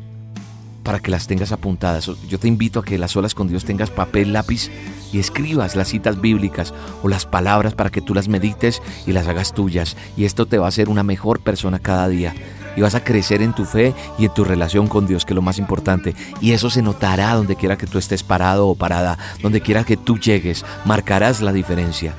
para 0.84 1.00
que 1.00 1.10
las 1.10 1.26
tengas 1.26 1.52
apuntadas. 1.52 2.12
Yo 2.30 2.38
te 2.38 2.48
invito 2.48 2.80
a 2.80 2.86
que 2.86 3.00
las 3.00 3.10
solas 3.10 3.34
con 3.34 3.48
Dios 3.48 3.66
tengas 3.66 3.90
papel, 3.90 4.34
lápiz 4.34 4.70
y 5.12 5.20
escribas 5.20 5.76
las 5.76 5.90
citas 5.90 6.20
bíblicas 6.20 6.74
o 7.04 7.08
las 7.08 7.26
palabras 7.26 7.74
para 7.74 7.90
que 7.90 8.02
tú 8.02 8.14
las 8.14 8.28
medites 8.28 8.82
y 9.06 9.12
las 9.12 9.28
hagas 9.28 9.54
tuyas. 9.54 9.98
Y 10.18 10.26
esto 10.26 10.46
te 10.46 10.58
va 10.58 10.66
a 10.66 10.70
hacer 10.70 10.90
una 10.90 11.04
mejor 11.04 11.40
persona 11.40 11.80
cada 11.80 12.08
día. 12.08 12.34
Y 12.76 12.82
vas 12.82 12.96
a 12.96 13.04
crecer 13.04 13.42
en 13.42 13.54
tu 13.54 13.66
fe 13.66 13.94
y 14.18 14.26
en 14.26 14.34
tu 14.34 14.46
relación 14.46 14.88
con 14.88 15.06
Dios, 15.06 15.26
que 15.26 15.34
es 15.34 15.36
lo 15.36 15.42
más 15.42 15.60
importante. 15.60 16.16
Y 16.40 16.52
eso 16.52 16.70
se 16.70 16.82
notará 16.82 17.36
donde 17.36 17.58
quiera 17.58 17.78
que 17.78 17.88
tú 17.88 17.98
estés 17.98 18.24
parado 18.24 18.68
o 18.68 18.76
parada, 18.76 19.18
donde 19.42 19.62
quiera 19.62 19.84
que 19.84 19.98
tú 19.98 20.18
llegues, 20.18 20.66
marcarás 20.86 21.42
la 21.42 21.52
diferencia. 21.52 22.16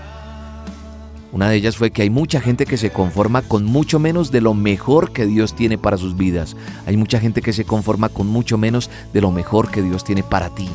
Una 1.33 1.49
de 1.49 1.57
ellas 1.57 1.79
fue 1.79 1.91
que 1.91 2.03
hay 2.03 2.11
mucha 2.11 2.43
gente 2.43 2.67
que 2.67 2.77
se 2.77 2.91
conforma 2.91 3.41
con 3.41 3.65
mucho 3.65 3.99
menos 3.99 4.31
de 4.31 4.43
lo 4.43 4.53
mejor 4.53 5.13
que 5.13 5.25
Dios 5.25 5.55
tiene 5.55 5.79
para 5.79 5.97
sus 5.97 6.15
vidas. 6.15 6.55
Hay 6.85 6.99
mucha 6.99 7.19
gente 7.19 7.41
que 7.41 7.55
se 7.55 7.65
conforma 7.65 8.11
con 8.11 8.27
mucho 8.27 8.59
menos 8.59 8.91
de 9.15 9.23
lo 9.23 9.31
mejor 9.31 9.71
que 9.71 9.81
Dios 9.81 10.05
tiene 10.05 10.23
para 10.23 10.51
ti. 10.51 10.69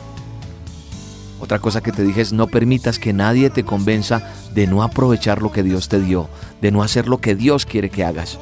Otra 1.40 1.60
cosa 1.60 1.82
que 1.82 1.92
te 1.92 2.04
dije 2.04 2.22
es 2.22 2.34
no 2.34 2.48
permitas 2.48 2.98
que 2.98 3.14
nadie 3.14 3.50
te 3.50 3.64
convenza 3.64 4.34
de 4.54 4.66
no 4.68 4.84
aprovechar 4.84 5.42
lo 5.42 5.52
que 5.52 5.64
Dios 5.64 5.88
te 5.88 6.00
dio, 6.00 6.30
de 6.62 6.72
no 6.72 6.82
hacer 6.82 7.08
lo 7.08 7.20
que 7.20 7.36
Dios 7.36 7.66
quiere 7.66 7.90
que 7.90 8.04
hagas. 8.04 8.40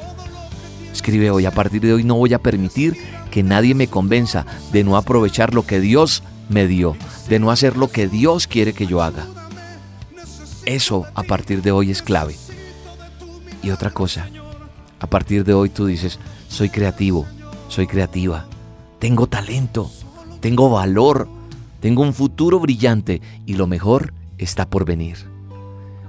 Escribe 0.92 1.30
hoy, 1.30 1.44
a 1.44 1.50
partir 1.50 1.82
de 1.82 1.92
hoy 1.92 2.04
no 2.04 2.14
voy 2.14 2.32
a 2.32 2.38
permitir 2.38 2.96
que 3.30 3.42
nadie 3.42 3.74
me 3.74 3.88
convenza 3.88 4.46
de 4.72 4.82
no 4.82 4.96
aprovechar 4.96 5.52
lo 5.52 5.66
que 5.66 5.78
Dios 5.78 6.22
me 6.48 6.66
dio, 6.66 6.96
de 7.28 7.38
no 7.38 7.50
hacer 7.50 7.76
lo 7.76 7.88
que 7.88 8.08
Dios 8.08 8.46
quiere 8.46 8.72
que 8.72 8.86
yo 8.86 9.02
haga. 9.02 9.26
Eso 10.64 11.04
a 11.14 11.22
partir 11.22 11.60
de 11.60 11.72
hoy 11.72 11.90
es 11.90 12.02
clave. 12.02 12.34
Y 13.62 13.70
otra 13.70 13.90
cosa, 13.90 14.26
a 14.98 15.06
partir 15.06 15.44
de 15.44 15.52
hoy 15.52 15.68
tú 15.68 15.86
dices, 15.86 16.18
soy 16.48 16.70
creativo, 16.70 17.26
soy 17.68 17.86
creativa, 17.86 18.46
tengo 18.98 19.26
talento, 19.26 19.90
tengo 20.40 20.70
valor, 20.70 21.28
tengo 21.80 22.02
un 22.02 22.14
futuro 22.14 22.58
brillante 22.58 23.20
y 23.44 23.54
lo 23.54 23.66
mejor 23.66 24.14
está 24.38 24.68
por 24.68 24.84
venir. 24.84 25.16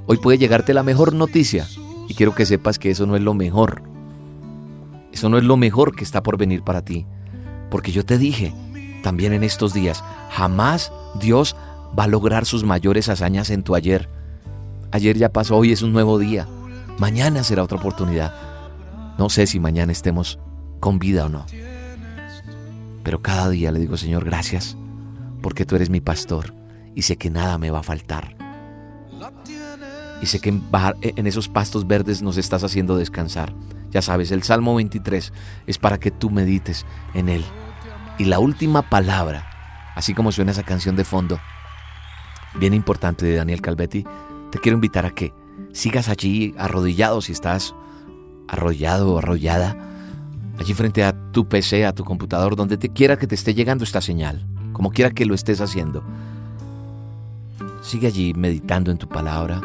Hoy 0.05 0.17
puede 0.17 0.37
llegarte 0.37 0.73
la 0.73 0.83
mejor 0.83 1.13
noticia 1.13 1.67
y 2.07 2.13
quiero 2.13 2.33
que 2.33 2.45
sepas 2.45 2.79
que 2.79 2.91
eso 2.91 3.05
no 3.05 3.15
es 3.15 3.21
lo 3.21 3.33
mejor. 3.33 3.81
Eso 5.11 5.29
no 5.29 5.37
es 5.37 5.43
lo 5.43 5.57
mejor 5.57 5.95
que 5.95 6.03
está 6.03 6.23
por 6.23 6.37
venir 6.37 6.63
para 6.63 6.83
ti. 6.83 7.05
Porque 7.69 7.91
yo 7.91 8.05
te 8.05 8.17
dije 8.17 8.53
también 9.03 9.33
en 9.33 9.43
estos 9.43 9.73
días, 9.73 10.03
jamás 10.31 10.91
Dios 11.19 11.55
va 11.97 12.05
a 12.05 12.07
lograr 12.07 12.45
sus 12.45 12.63
mayores 12.63 13.09
hazañas 13.09 13.49
en 13.49 13.63
tu 13.63 13.75
ayer. 13.75 14.09
Ayer 14.91 15.17
ya 15.17 15.29
pasó, 15.29 15.57
hoy 15.57 15.71
es 15.71 15.81
un 15.81 15.91
nuevo 15.91 16.17
día. 16.19 16.47
Mañana 16.97 17.43
será 17.43 17.63
otra 17.63 17.77
oportunidad. 17.77 18.33
No 19.17 19.29
sé 19.29 19.47
si 19.47 19.59
mañana 19.59 19.91
estemos 19.91 20.39
con 20.79 20.99
vida 20.99 21.25
o 21.25 21.29
no. 21.29 21.45
Pero 23.03 23.21
cada 23.21 23.49
día 23.49 23.71
le 23.71 23.79
digo, 23.79 23.97
Señor, 23.97 24.25
gracias, 24.25 24.77
porque 25.41 25.65
tú 25.65 25.75
eres 25.75 25.89
mi 25.89 26.01
pastor 26.01 26.53
y 26.95 27.03
sé 27.03 27.17
que 27.17 27.29
nada 27.29 27.57
me 27.57 27.71
va 27.71 27.79
a 27.79 27.83
faltar. 27.83 28.35
Y 30.21 30.25
sé 30.25 30.39
que 30.39 30.49
en 30.49 31.27
esos 31.27 31.47
pastos 31.47 31.85
verdes 31.85 32.21
nos 32.21 32.37
estás 32.37 32.63
haciendo 32.63 32.97
descansar. 32.97 33.53
Ya 33.91 34.01
sabes, 34.01 34.31
el 34.31 34.43
Salmo 34.43 34.75
23 34.75 35.31
es 35.67 35.77
para 35.77 35.99
que 35.99 36.11
tú 36.11 36.29
medites 36.29 36.85
en 37.13 37.29
él. 37.29 37.45
Y 38.17 38.25
la 38.25 38.39
última 38.39 38.89
palabra, 38.89 39.47
así 39.95 40.13
como 40.13 40.31
suena 40.31 40.51
esa 40.51 40.63
canción 40.63 40.95
de 40.95 41.03
fondo, 41.03 41.39
bien 42.59 42.73
importante 42.73 43.25
de 43.25 43.35
Daniel 43.35 43.61
Calvetti, 43.61 44.05
te 44.51 44.59
quiero 44.59 44.75
invitar 44.75 45.05
a 45.05 45.11
que 45.11 45.33
sigas 45.71 46.09
allí 46.09 46.55
arrodillado 46.57 47.21
si 47.21 47.31
estás 47.31 47.75
arrollado 48.47 49.13
o 49.13 49.17
arrollada, 49.19 49.77
allí 50.57 50.73
frente 50.73 51.03
a 51.03 51.31
tu 51.31 51.47
PC, 51.47 51.85
a 51.85 51.93
tu 51.93 52.03
computador, 52.03 52.55
donde 52.55 52.77
te 52.77 52.89
quiera 52.89 53.17
que 53.17 53.27
te 53.27 53.35
esté 53.35 53.53
llegando 53.53 53.83
esta 53.83 54.01
señal, 54.01 54.47
como 54.77 54.91
quiera 54.91 55.09
que 55.09 55.25
lo 55.25 55.33
estés 55.33 55.59
haciendo. 55.59 56.03
Sigue 57.81 58.05
allí 58.05 58.35
meditando 58.35 58.91
en 58.91 58.99
tu 58.99 59.09
palabra. 59.09 59.59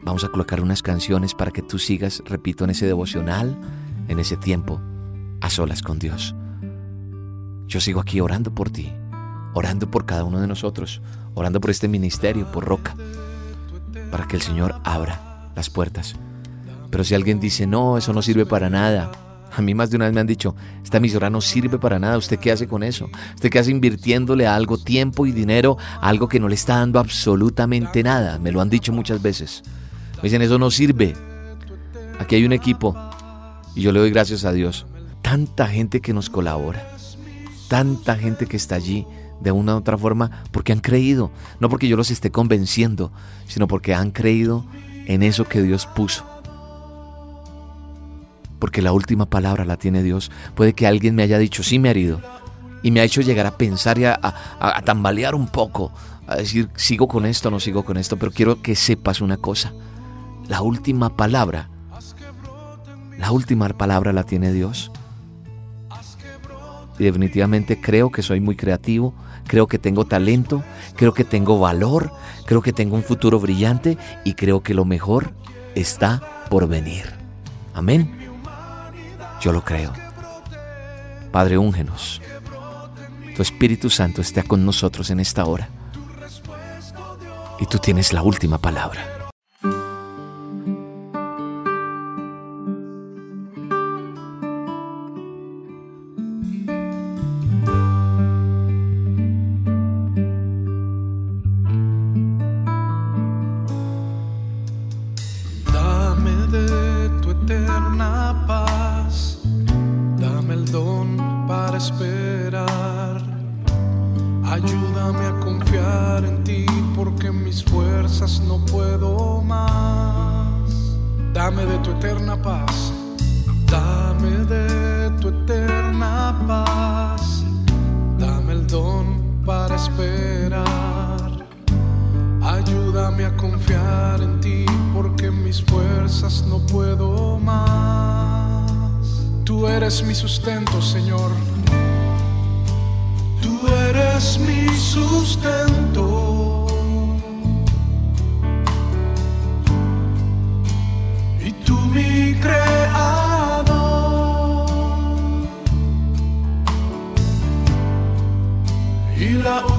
Vamos 0.00 0.22
a 0.22 0.28
colocar 0.28 0.60
unas 0.60 0.80
canciones 0.80 1.34
para 1.34 1.50
que 1.50 1.60
tú 1.60 1.80
sigas, 1.80 2.22
repito, 2.24 2.62
en 2.62 2.70
ese 2.70 2.86
devocional, 2.86 3.58
en 4.06 4.20
ese 4.20 4.36
tiempo, 4.36 4.80
a 5.40 5.50
solas 5.50 5.82
con 5.82 5.98
Dios. 5.98 6.36
Yo 7.66 7.80
sigo 7.80 7.98
aquí 7.98 8.20
orando 8.20 8.54
por 8.54 8.70
ti, 8.70 8.92
orando 9.54 9.90
por 9.90 10.06
cada 10.06 10.22
uno 10.22 10.40
de 10.40 10.46
nosotros, 10.46 11.02
orando 11.34 11.60
por 11.60 11.70
este 11.70 11.88
ministerio, 11.88 12.46
por 12.52 12.64
Roca, 12.64 12.94
para 14.12 14.28
que 14.28 14.36
el 14.36 14.42
Señor 14.42 14.76
abra 14.84 15.50
las 15.56 15.68
puertas. 15.68 16.14
Pero 16.92 17.02
si 17.02 17.16
alguien 17.16 17.40
dice, 17.40 17.66
no, 17.66 17.98
eso 17.98 18.12
no 18.12 18.22
sirve 18.22 18.46
para 18.46 18.70
nada, 18.70 19.10
a 19.56 19.62
mí 19.62 19.74
más 19.74 19.88
de 19.88 19.96
una 19.96 20.04
vez 20.04 20.14
me 20.14 20.20
han 20.20 20.26
dicho, 20.26 20.54
esta 20.84 20.98
emisora 20.98 21.30
no 21.30 21.40
sirve 21.40 21.78
para 21.78 21.98
nada, 21.98 22.18
¿usted 22.18 22.38
qué 22.38 22.52
hace 22.52 22.68
con 22.68 22.82
eso? 22.82 23.08
¿Usted 23.34 23.48
qué 23.48 23.58
hace 23.58 23.70
invirtiéndole 23.70 24.46
a 24.46 24.54
algo 24.54 24.76
tiempo 24.76 25.24
y 25.24 25.32
dinero, 25.32 25.78
algo 26.02 26.28
que 26.28 26.38
no 26.38 26.48
le 26.48 26.54
está 26.54 26.76
dando 26.76 26.98
absolutamente 26.98 28.02
nada? 28.02 28.38
Me 28.38 28.52
lo 28.52 28.60
han 28.60 28.68
dicho 28.68 28.92
muchas 28.92 29.22
veces. 29.22 29.62
Me 30.16 30.24
dicen, 30.24 30.42
eso 30.42 30.58
no 30.58 30.70
sirve. 30.70 31.14
Aquí 32.18 32.34
hay 32.34 32.44
un 32.44 32.52
equipo 32.52 32.94
y 33.74 33.80
yo 33.80 33.92
le 33.92 34.00
doy 34.00 34.10
gracias 34.10 34.44
a 34.44 34.52
Dios. 34.52 34.84
Tanta 35.22 35.66
gente 35.68 36.02
que 36.02 36.12
nos 36.12 36.28
colabora, 36.28 36.86
tanta 37.68 38.14
gente 38.16 38.44
que 38.44 38.58
está 38.58 38.74
allí 38.74 39.06
de 39.40 39.52
una 39.52 39.74
u 39.74 39.78
otra 39.78 39.96
forma 39.96 40.42
porque 40.50 40.72
han 40.72 40.80
creído, 40.80 41.30
no 41.60 41.70
porque 41.70 41.88
yo 41.88 41.96
los 41.96 42.10
esté 42.10 42.30
convenciendo, 42.30 43.10
sino 43.46 43.68
porque 43.68 43.94
han 43.94 44.10
creído 44.10 44.66
en 45.06 45.22
eso 45.22 45.46
que 45.46 45.62
Dios 45.62 45.86
puso. 45.86 46.35
Porque 48.58 48.82
la 48.82 48.92
última 48.92 49.26
palabra 49.26 49.64
la 49.64 49.76
tiene 49.76 50.02
Dios. 50.02 50.30
Puede 50.54 50.72
que 50.72 50.86
alguien 50.86 51.14
me 51.14 51.22
haya 51.22 51.38
dicho, 51.38 51.62
sí 51.62 51.78
me 51.78 51.88
ha 51.88 51.90
herido, 51.90 52.20
y 52.82 52.90
me 52.90 53.00
ha 53.00 53.04
hecho 53.04 53.20
llegar 53.20 53.46
a 53.46 53.56
pensar 53.56 53.98
y 53.98 54.04
a, 54.04 54.18
a, 54.22 54.82
tambalear 54.82 55.34
un 55.34 55.48
poco, 55.48 55.92
a 56.26 56.36
decir, 56.36 56.68
sigo 56.76 57.08
con 57.08 57.26
esto, 57.26 57.50
no 57.50 57.60
sigo 57.60 57.84
con 57.84 57.96
esto, 57.96 58.16
pero 58.16 58.30
quiero 58.30 58.62
que 58.62 58.76
sepas 58.76 59.20
una 59.20 59.36
cosa. 59.36 59.72
La 60.48 60.62
última 60.62 61.16
palabra, 61.16 61.68
la 63.18 63.32
última 63.32 63.68
palabra 63.68 64.12
la 64.12 64.22
tiene 64.22 64.52
Dios. 64.52 64.92
Y 66.98 67.04
definitivamente 67.04 67.80
creo 67.80 68.10
que 68.10 68.22
soy 68.22 68.40
muy 68.40 68.56
creativo, 68.56 69.14
creo 69.46 69.66
que 69.66 69.78
tengo 69.78 70.04
talento, 70.06 70.62
creo 70.94 71.12
que 71.12 71.24
tengo 71.24 71.58
valor, 71.58 72.12
creo 72.46 72.62
que 72.62 72.72
tengo 72.72 72.96
un 72.96 73.02
futuro 73.02 73.38
brillante 73.40 73.98
y 74.24 74.34
creo 74.34 74.62
que 74.62 74.74
lo 74.74 74.84
mejor 74.84 75.32
está 75.74 76.22
por 76.48 76.68
venir. 76.68 77.12
Amén. 77.74 78.15
Yo 79.40 79.52
lo 79.52 79.62
creo. 79.62 79.92
Padre, 81.30 81.58
úngenos. 81.58 82.20
Tu 83.34 83.42
Espíritu 83.42 83.90
Santo 83.90 84.20
está 84.20 84.42
con 84.42 84.64
nosotros 84.64 85.10
en 85.10 85.20
esta 85.20 85.44
hora. 85.44 85.68
Y 87.58 87.66
tú 87.66 87.78
tienes 87.78 88.12
la 88.12 88.22
última 88.22 88.58
palabra. 88.58 89.15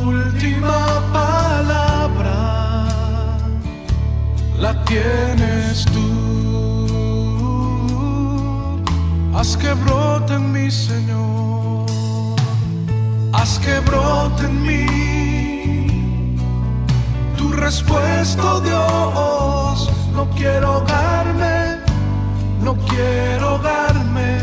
Última 0.06 1.02
palabra 1.14 2.38
la 4.60 4.74
tienes 4.86 5.86
tú. 5.86 6.08
Haz 9.36 9.56
que 9.58 9.74
brote 9.74 10.34
en 10.34 10.52
mi 10.52 10.72
Señor. 10.72 11.86
haz 13.34 13.60
que 13.60 13.80
brote 13.82 14.46
en 14.46 14.64
mí 14.64 14.86
tu 17.38 17.52
respuesta, 17.52 18.42
oh 18.44 18.60
Dios. 18.62 19.92
No 20.14 20.28
quiero 20.32 20.68
ahogarme, 20.68 21.78
no 22.62 22.76
quiero 22.90 23.50
ahogarme 23.50 24.40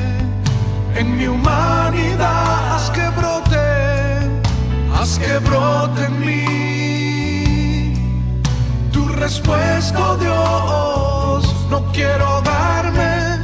en 0.94 1.16
mi 1.16 1.26
humanidad. 1.26 2.63
Que 5.04 5.38
brote 5.38 6.06
en 6.06 6.18
mí 6.18 7.92
tu 8.90 9.06
respuesta, 9.08 9.98
oh 10.00 10.16
Dios. 10.16 11.54
No 11.68 11.84
quiero 11.92 12.24
ahogarme, 12.24 13.38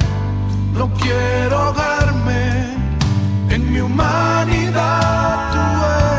no 0.72 0.90
quiero 0.94 1.58
ahogarme 1.58 2.76
en 3.50 3.72
mi 3.72 3.80
humanidad. 3.80 5.52
Tú 5.52 5.60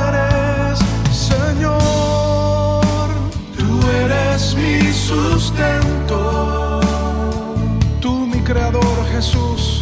eres, 0.07 0.79
Señor, 1.11 1.73
tú 3.57 3.81
eres 4.05 4.55
mi 4.55 4.93
sustento. 4.93 6.79
Tú 7.99 8.27
mi 8.27 8.41
creador, 8.41 9.05
Jesús, 9.11 9.80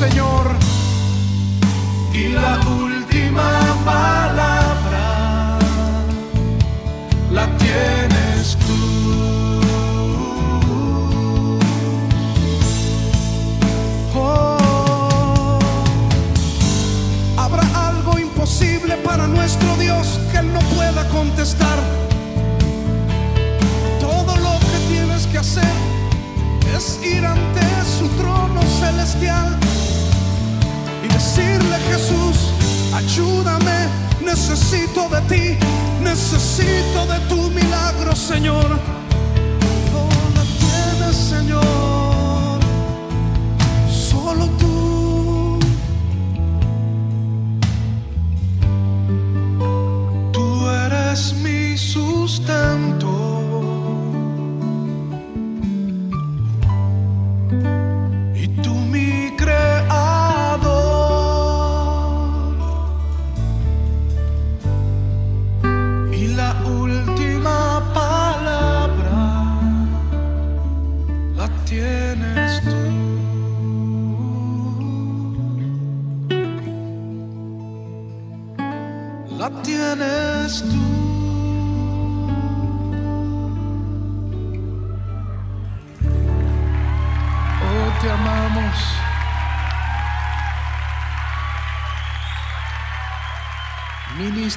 Señor, 0.00 0.56
y 2.14 2.28
la 2.28 2.58
última 2.66 3.50
palabra 3.84 4.19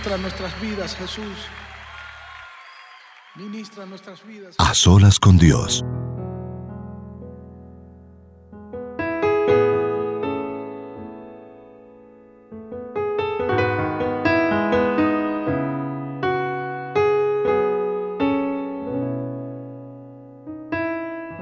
Ministra 0.03 0.21
nuestras 0.21 0.59
vidas, 0.59 0.95
Jesús. 0.97 1.37
Ministra 3.37 3.85
nuestras 3.85 4.21
vidas. 4.27 4.55
A 4.57 4.73
solas 4.73 5.17
con 5.17 5.37
Dios. 5.37 5.81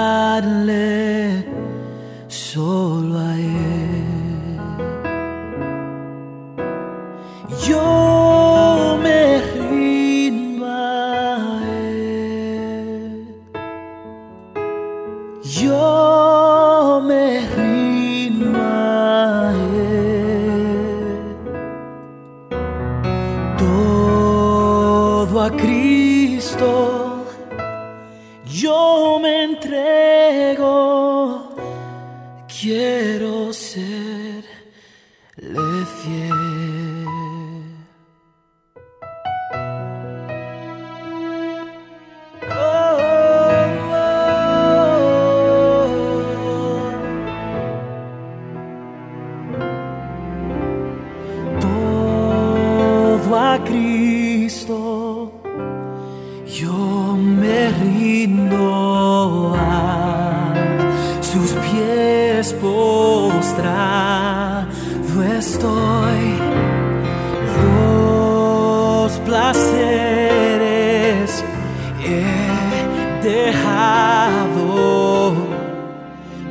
dejado 73.31 74.66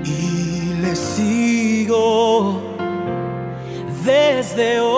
y 0.03 0.73
le 0.81 0.95
sigo 0.95 2.61
desde 4.05 4.79
hoy. 4.79 4.88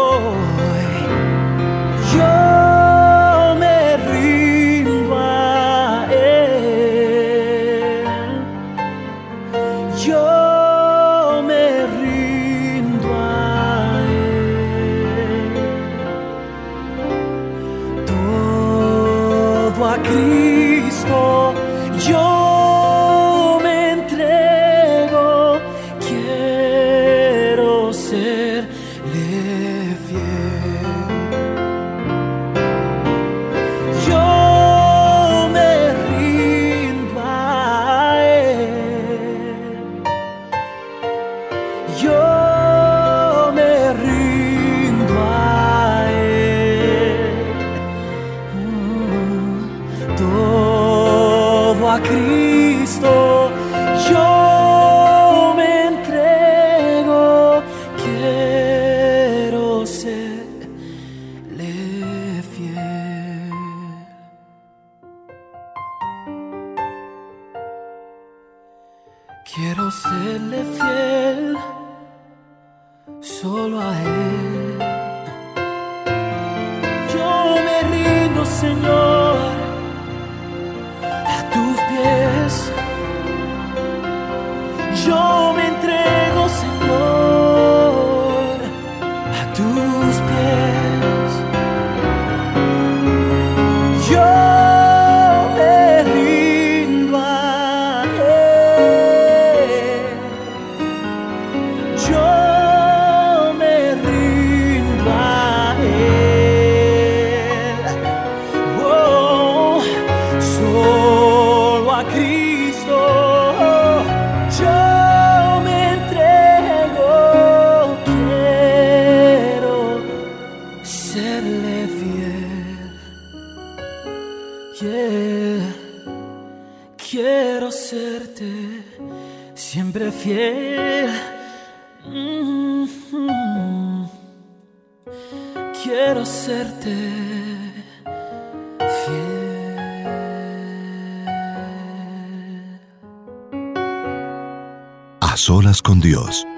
Dios. 146.26 146.51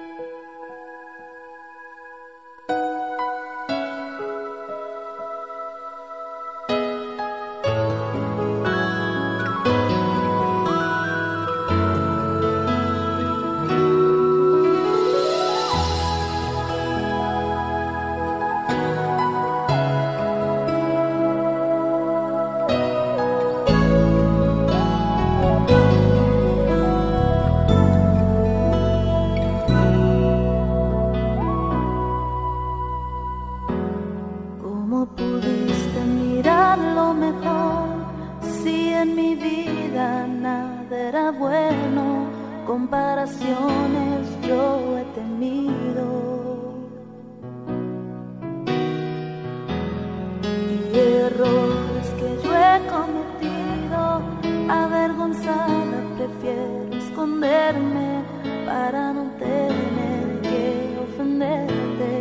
prefiero 56.18 56.88
esconderme 56.92 58.24
para 58.66 59.14
no 59.14 59.24
tener 59.40 60.42
que 60.42 60.98
ofenderte. 61.06 62.12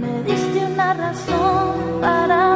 Me 0.00 0.22
diste 0.24 0.64
una 0.72 0.94
razón 0.94 2.00
para 2.00 2.51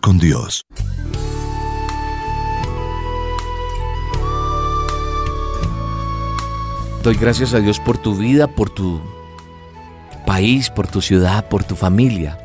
con 0.00 0.18
Dios. 0.18 0.64
Doy 7.02 7.16
gracias 7.16 7.52
a 7.52 7.58
Dios 7.58 7.80
por 7.80 7.98
tu 7.98 8.14
vida, 8.14 8.46
por 8.46 8.70
tu 8.70 9.00
país, 10.24 10.70
por 10.70 10.86
tu 10.86 11.00
ciudad, 11.00 11.48
por 11.48 11.64
tu 11.64 11.74
familia, 11.74 12.38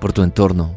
por 0.00 0.12
tu 0.12 0.22
entorno. 0.22 0.74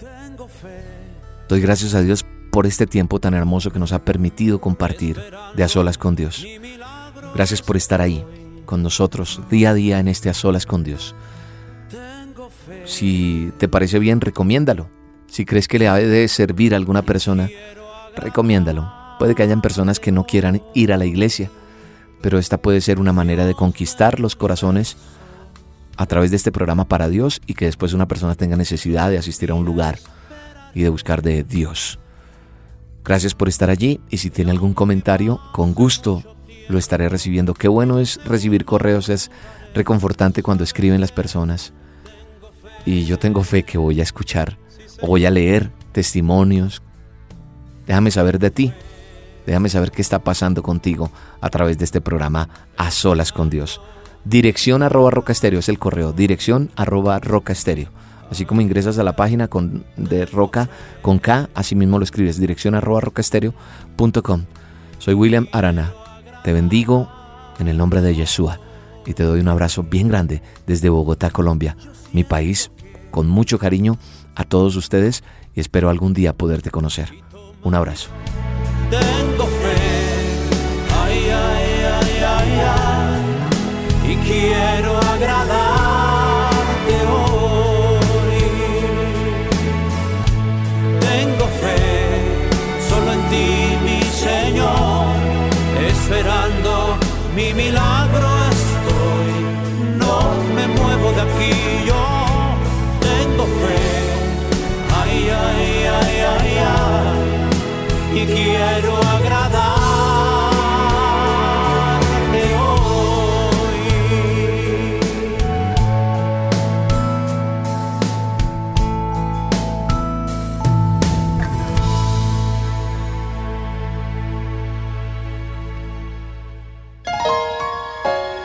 Doy 1.50 1.60
gracias 1.60 1.94
a 1.96 2.02
Dios 2.02 2.26
por 2.52 2.66
este 2.66 2.88
tiempo 2.88 3.20
tan 3.20 3.34
hermoso 3.34 3.72
que 3.72 3.80
nos 3.80 3.92
ha 3.92 4.06
permitido 4.06 4.62
compartir 4.62 5.22
de 5.56 5.64
a 5.64 5.68
solas 5.68 5.98
con 5.98 6.16
Dios. 6.16 6.46
Gracias 7.36 7.62
por 7.62 7.76
estar 7.76 8.02
ahí 8.02 8.26
con 8.66 8.84
nosotros 8.84 9.42
día 9.50 9.72
a 9.72 9.74
día 9.74 10.00
en 10.00 10.08
este 10.08 10.30
a 10.30 10.34
solas 10.34 10.66
con 10.66 10.84
Dios. 10.84 11.16
Si 12.86 13.52
te 13.58 13.68
parece 13.68 14.00
bien, 14.00 14.22
recomiéndalo. 14.22 14.90
Si 15.30 15.46
crees 15.46 15.68
que 15.68 15.80
le 15.80 15.88
ha 15.88 15.96
de 15.96 16.28
servir 16.28 16.74
a 16.74 16.78
alguna 16.78 17.04
persona, 17.04 17.50
recomiéndalo. 18.16 18.92
Puede 19.20 19.36
que 19.36 19.44
hayan 19.44 19.62
personas 19.62 20.00
que 20.00 20.12
no 20.12 20.26
quieran 20.26 20.62
ir 20.74 20.92
a 20.94 20.98
la 20.98 21.06
iglesia, 21.06 21.52
pero 22.22 22.40
esta 22.40 22.58
puede 22.58 22.82
ser 22.82 23.00
una 23.00 23.14
manera 23.14 23.46
de 23.46 23.54
conquistar 23.54 24.20
los 24.20 24.36
corazones 24.36 24.98
a 25.98 26.06
través 26.06 26.32
de 26.32 26.38
este 26.38 26.52
programa 26.52 26.86
para 26.86 27.10
Dios 27.10 27.42
y 27.46 27.54
que 27.54 27.66
después 27.66 27.94
una 27.94 28.08
persona 28.08 28.36
tenga 28.36 28.56
necesidad 28.56 29.10
de 29.10 29.18
asistir 29.18 29.52
a 29.52 29.56
un 29.56 29.66
lugar 29.66 30.00
y 30.74 30.82
de 30.82 30.90
buscar 30.90 31.22
de 31.22 31.44
Dios. 31.44 32.00
Gracias 33.04 33.36
por 33.36 33.50
estar 33.50 33.70
allí 33.70 34.00
y 34.10 34.18
si 34.18 34.30
tiene 34.30 34.52
algún 34.52 34.74
comentario, 34.74 35.42
con 35.52 35.74
gusto 35.74 36.24
lo 36.70 36.78
estaré 36.78 37.10
recibiendo. 37.10 37.54
Qué 37.54 37.68
bueno 37.68 38.00
es 38.00 38.24
recibir 38.24 38.64
correos, 38.64 39.10
es 39.10 39.30
reconfortante 39.74 40.44
cuando 40.44 40.64
escriben 40.64 41.02
las 41.02 41.12
personas. 41.12 41.74
Y 42.86 43.06
yo 43.06 43.20
tengo 43.20 43.44
fe 43.44 43.64
que 43.64 43.78
voy 43.78 44.00
a 44.00 44.04
escuchar 44.04 44.58
o 45.02 45.08
voy 45.08 45.26
a 45.26 45.32
leer 45.32 45.72
testimonios. 45.92 46.82
Déjame 47.88 48.12
saber 48.12 48.40
de 48.40 48.52
ti. 48.52 48.74
Déjame 49.46 49.70
saber 49.70 49.92
qué 49.92 50.02
está 50.02 50.20
pasando 50.20 50.62
contigo 50.62 51.12
a 51.42 51.50
través 51.50 51.78
de 51.78 51.86
este 51.86 52.02
programa 52.02 52.50
A 52.78 52.92
Solas 52.92 53.32
con 53.32 53.50
Dios. 53.50 53.82
Dirección 54.26 54.84
arroba 54.84 55.12
roca 55.12 55.32
estéreo 55.32 55.60
es 55.60 55.70
el 55.70 55.80
correo. 55.80 56.14
Dirección 56.14 56.70
arroba 56.76 57.20
roca 57.20 57.54
estéreo. 57.54 57.90
Así 58.30 58.46
como 58.46 58.62
ingresas 58.62 59.00
a 59.00 59.04
la 59.04 59.16
página 59.16 59.48
con, 59.48 59.86
de 59.98 60.26
Roca 60.26 60.70
con 61.02 61.18
K, 61.18 61.50
así 61.56 61.76
mismo 61.76 61.98
lo 61.98 62.04
escribes. 62.04 62.40
Dirección 62.40 62.76
arroba 62.76 63.02
rocaestereo.com. 63.02 64.46
Soy 65.00 65.14
William 65.16 65.48
Arana. 65.52 65.94
Te 66.44 66.54
bendigo 66.54 67.10
en 67.60 67.68
el 67.68 67.78
nombre 67.78 68.02
de 68.02 68.16
Yeshua 68.16 68.60
y 69.06 69.14
te 69.14 69.24
doy 69.24 69.40
un 69.40 69.48
abrazo 69.48 69.84
bien 69.84 70.08
grande 70.08 70.42
desde 70.68 70.90
Bogotá, 70.90 71.32
Colombia, 71.32 71.76
mi 72.14 72.24
país, 72.24 72.72
con 73.12 73.28
mucho 73.28 73.60
cariño 73.60 73.98
a 74.36 74.44
todos 74.44 74.76
ustedes 74.76 75.24
y 75.56 75.60
espero 75.60 75.90
algún 75.90 76.14
día 76.14 76.34
poderte 76.34 76.72
conocer. 76.72 77.12
Un 77.64 77.76
abrazo. 77.76 78.10
Quiero 108.26 108.96
agradarte 108.98 109.60
hoy. 112.56 113.80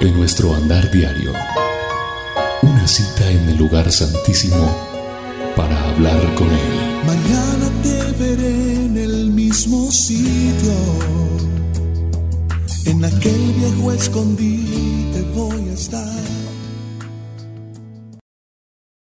En 0.01 0.17
nuestro 0.19 0.55
andar 0.55 0.91
diario, 0.91 1.33
una 2.63 2.87
cita 2.87 3.31
en 3.31 3.49
el 3.49 3.57
lugar 3.57 3.91
santísimo 3.91 4.71
para 5.57 5.83
hablar 5.91 6.35
con 6.35 6.51
Él. 6.51 6.94
Mismo 9.67 9.91
sitio. 9.91 10.75
En 12.85 13.03
aquel 13.03 13.53
viejo 13.55 13.93
escondite 13.93 15.23
voy 15.35 15.71
a 15.71 15.73
estar. 15.73 16.44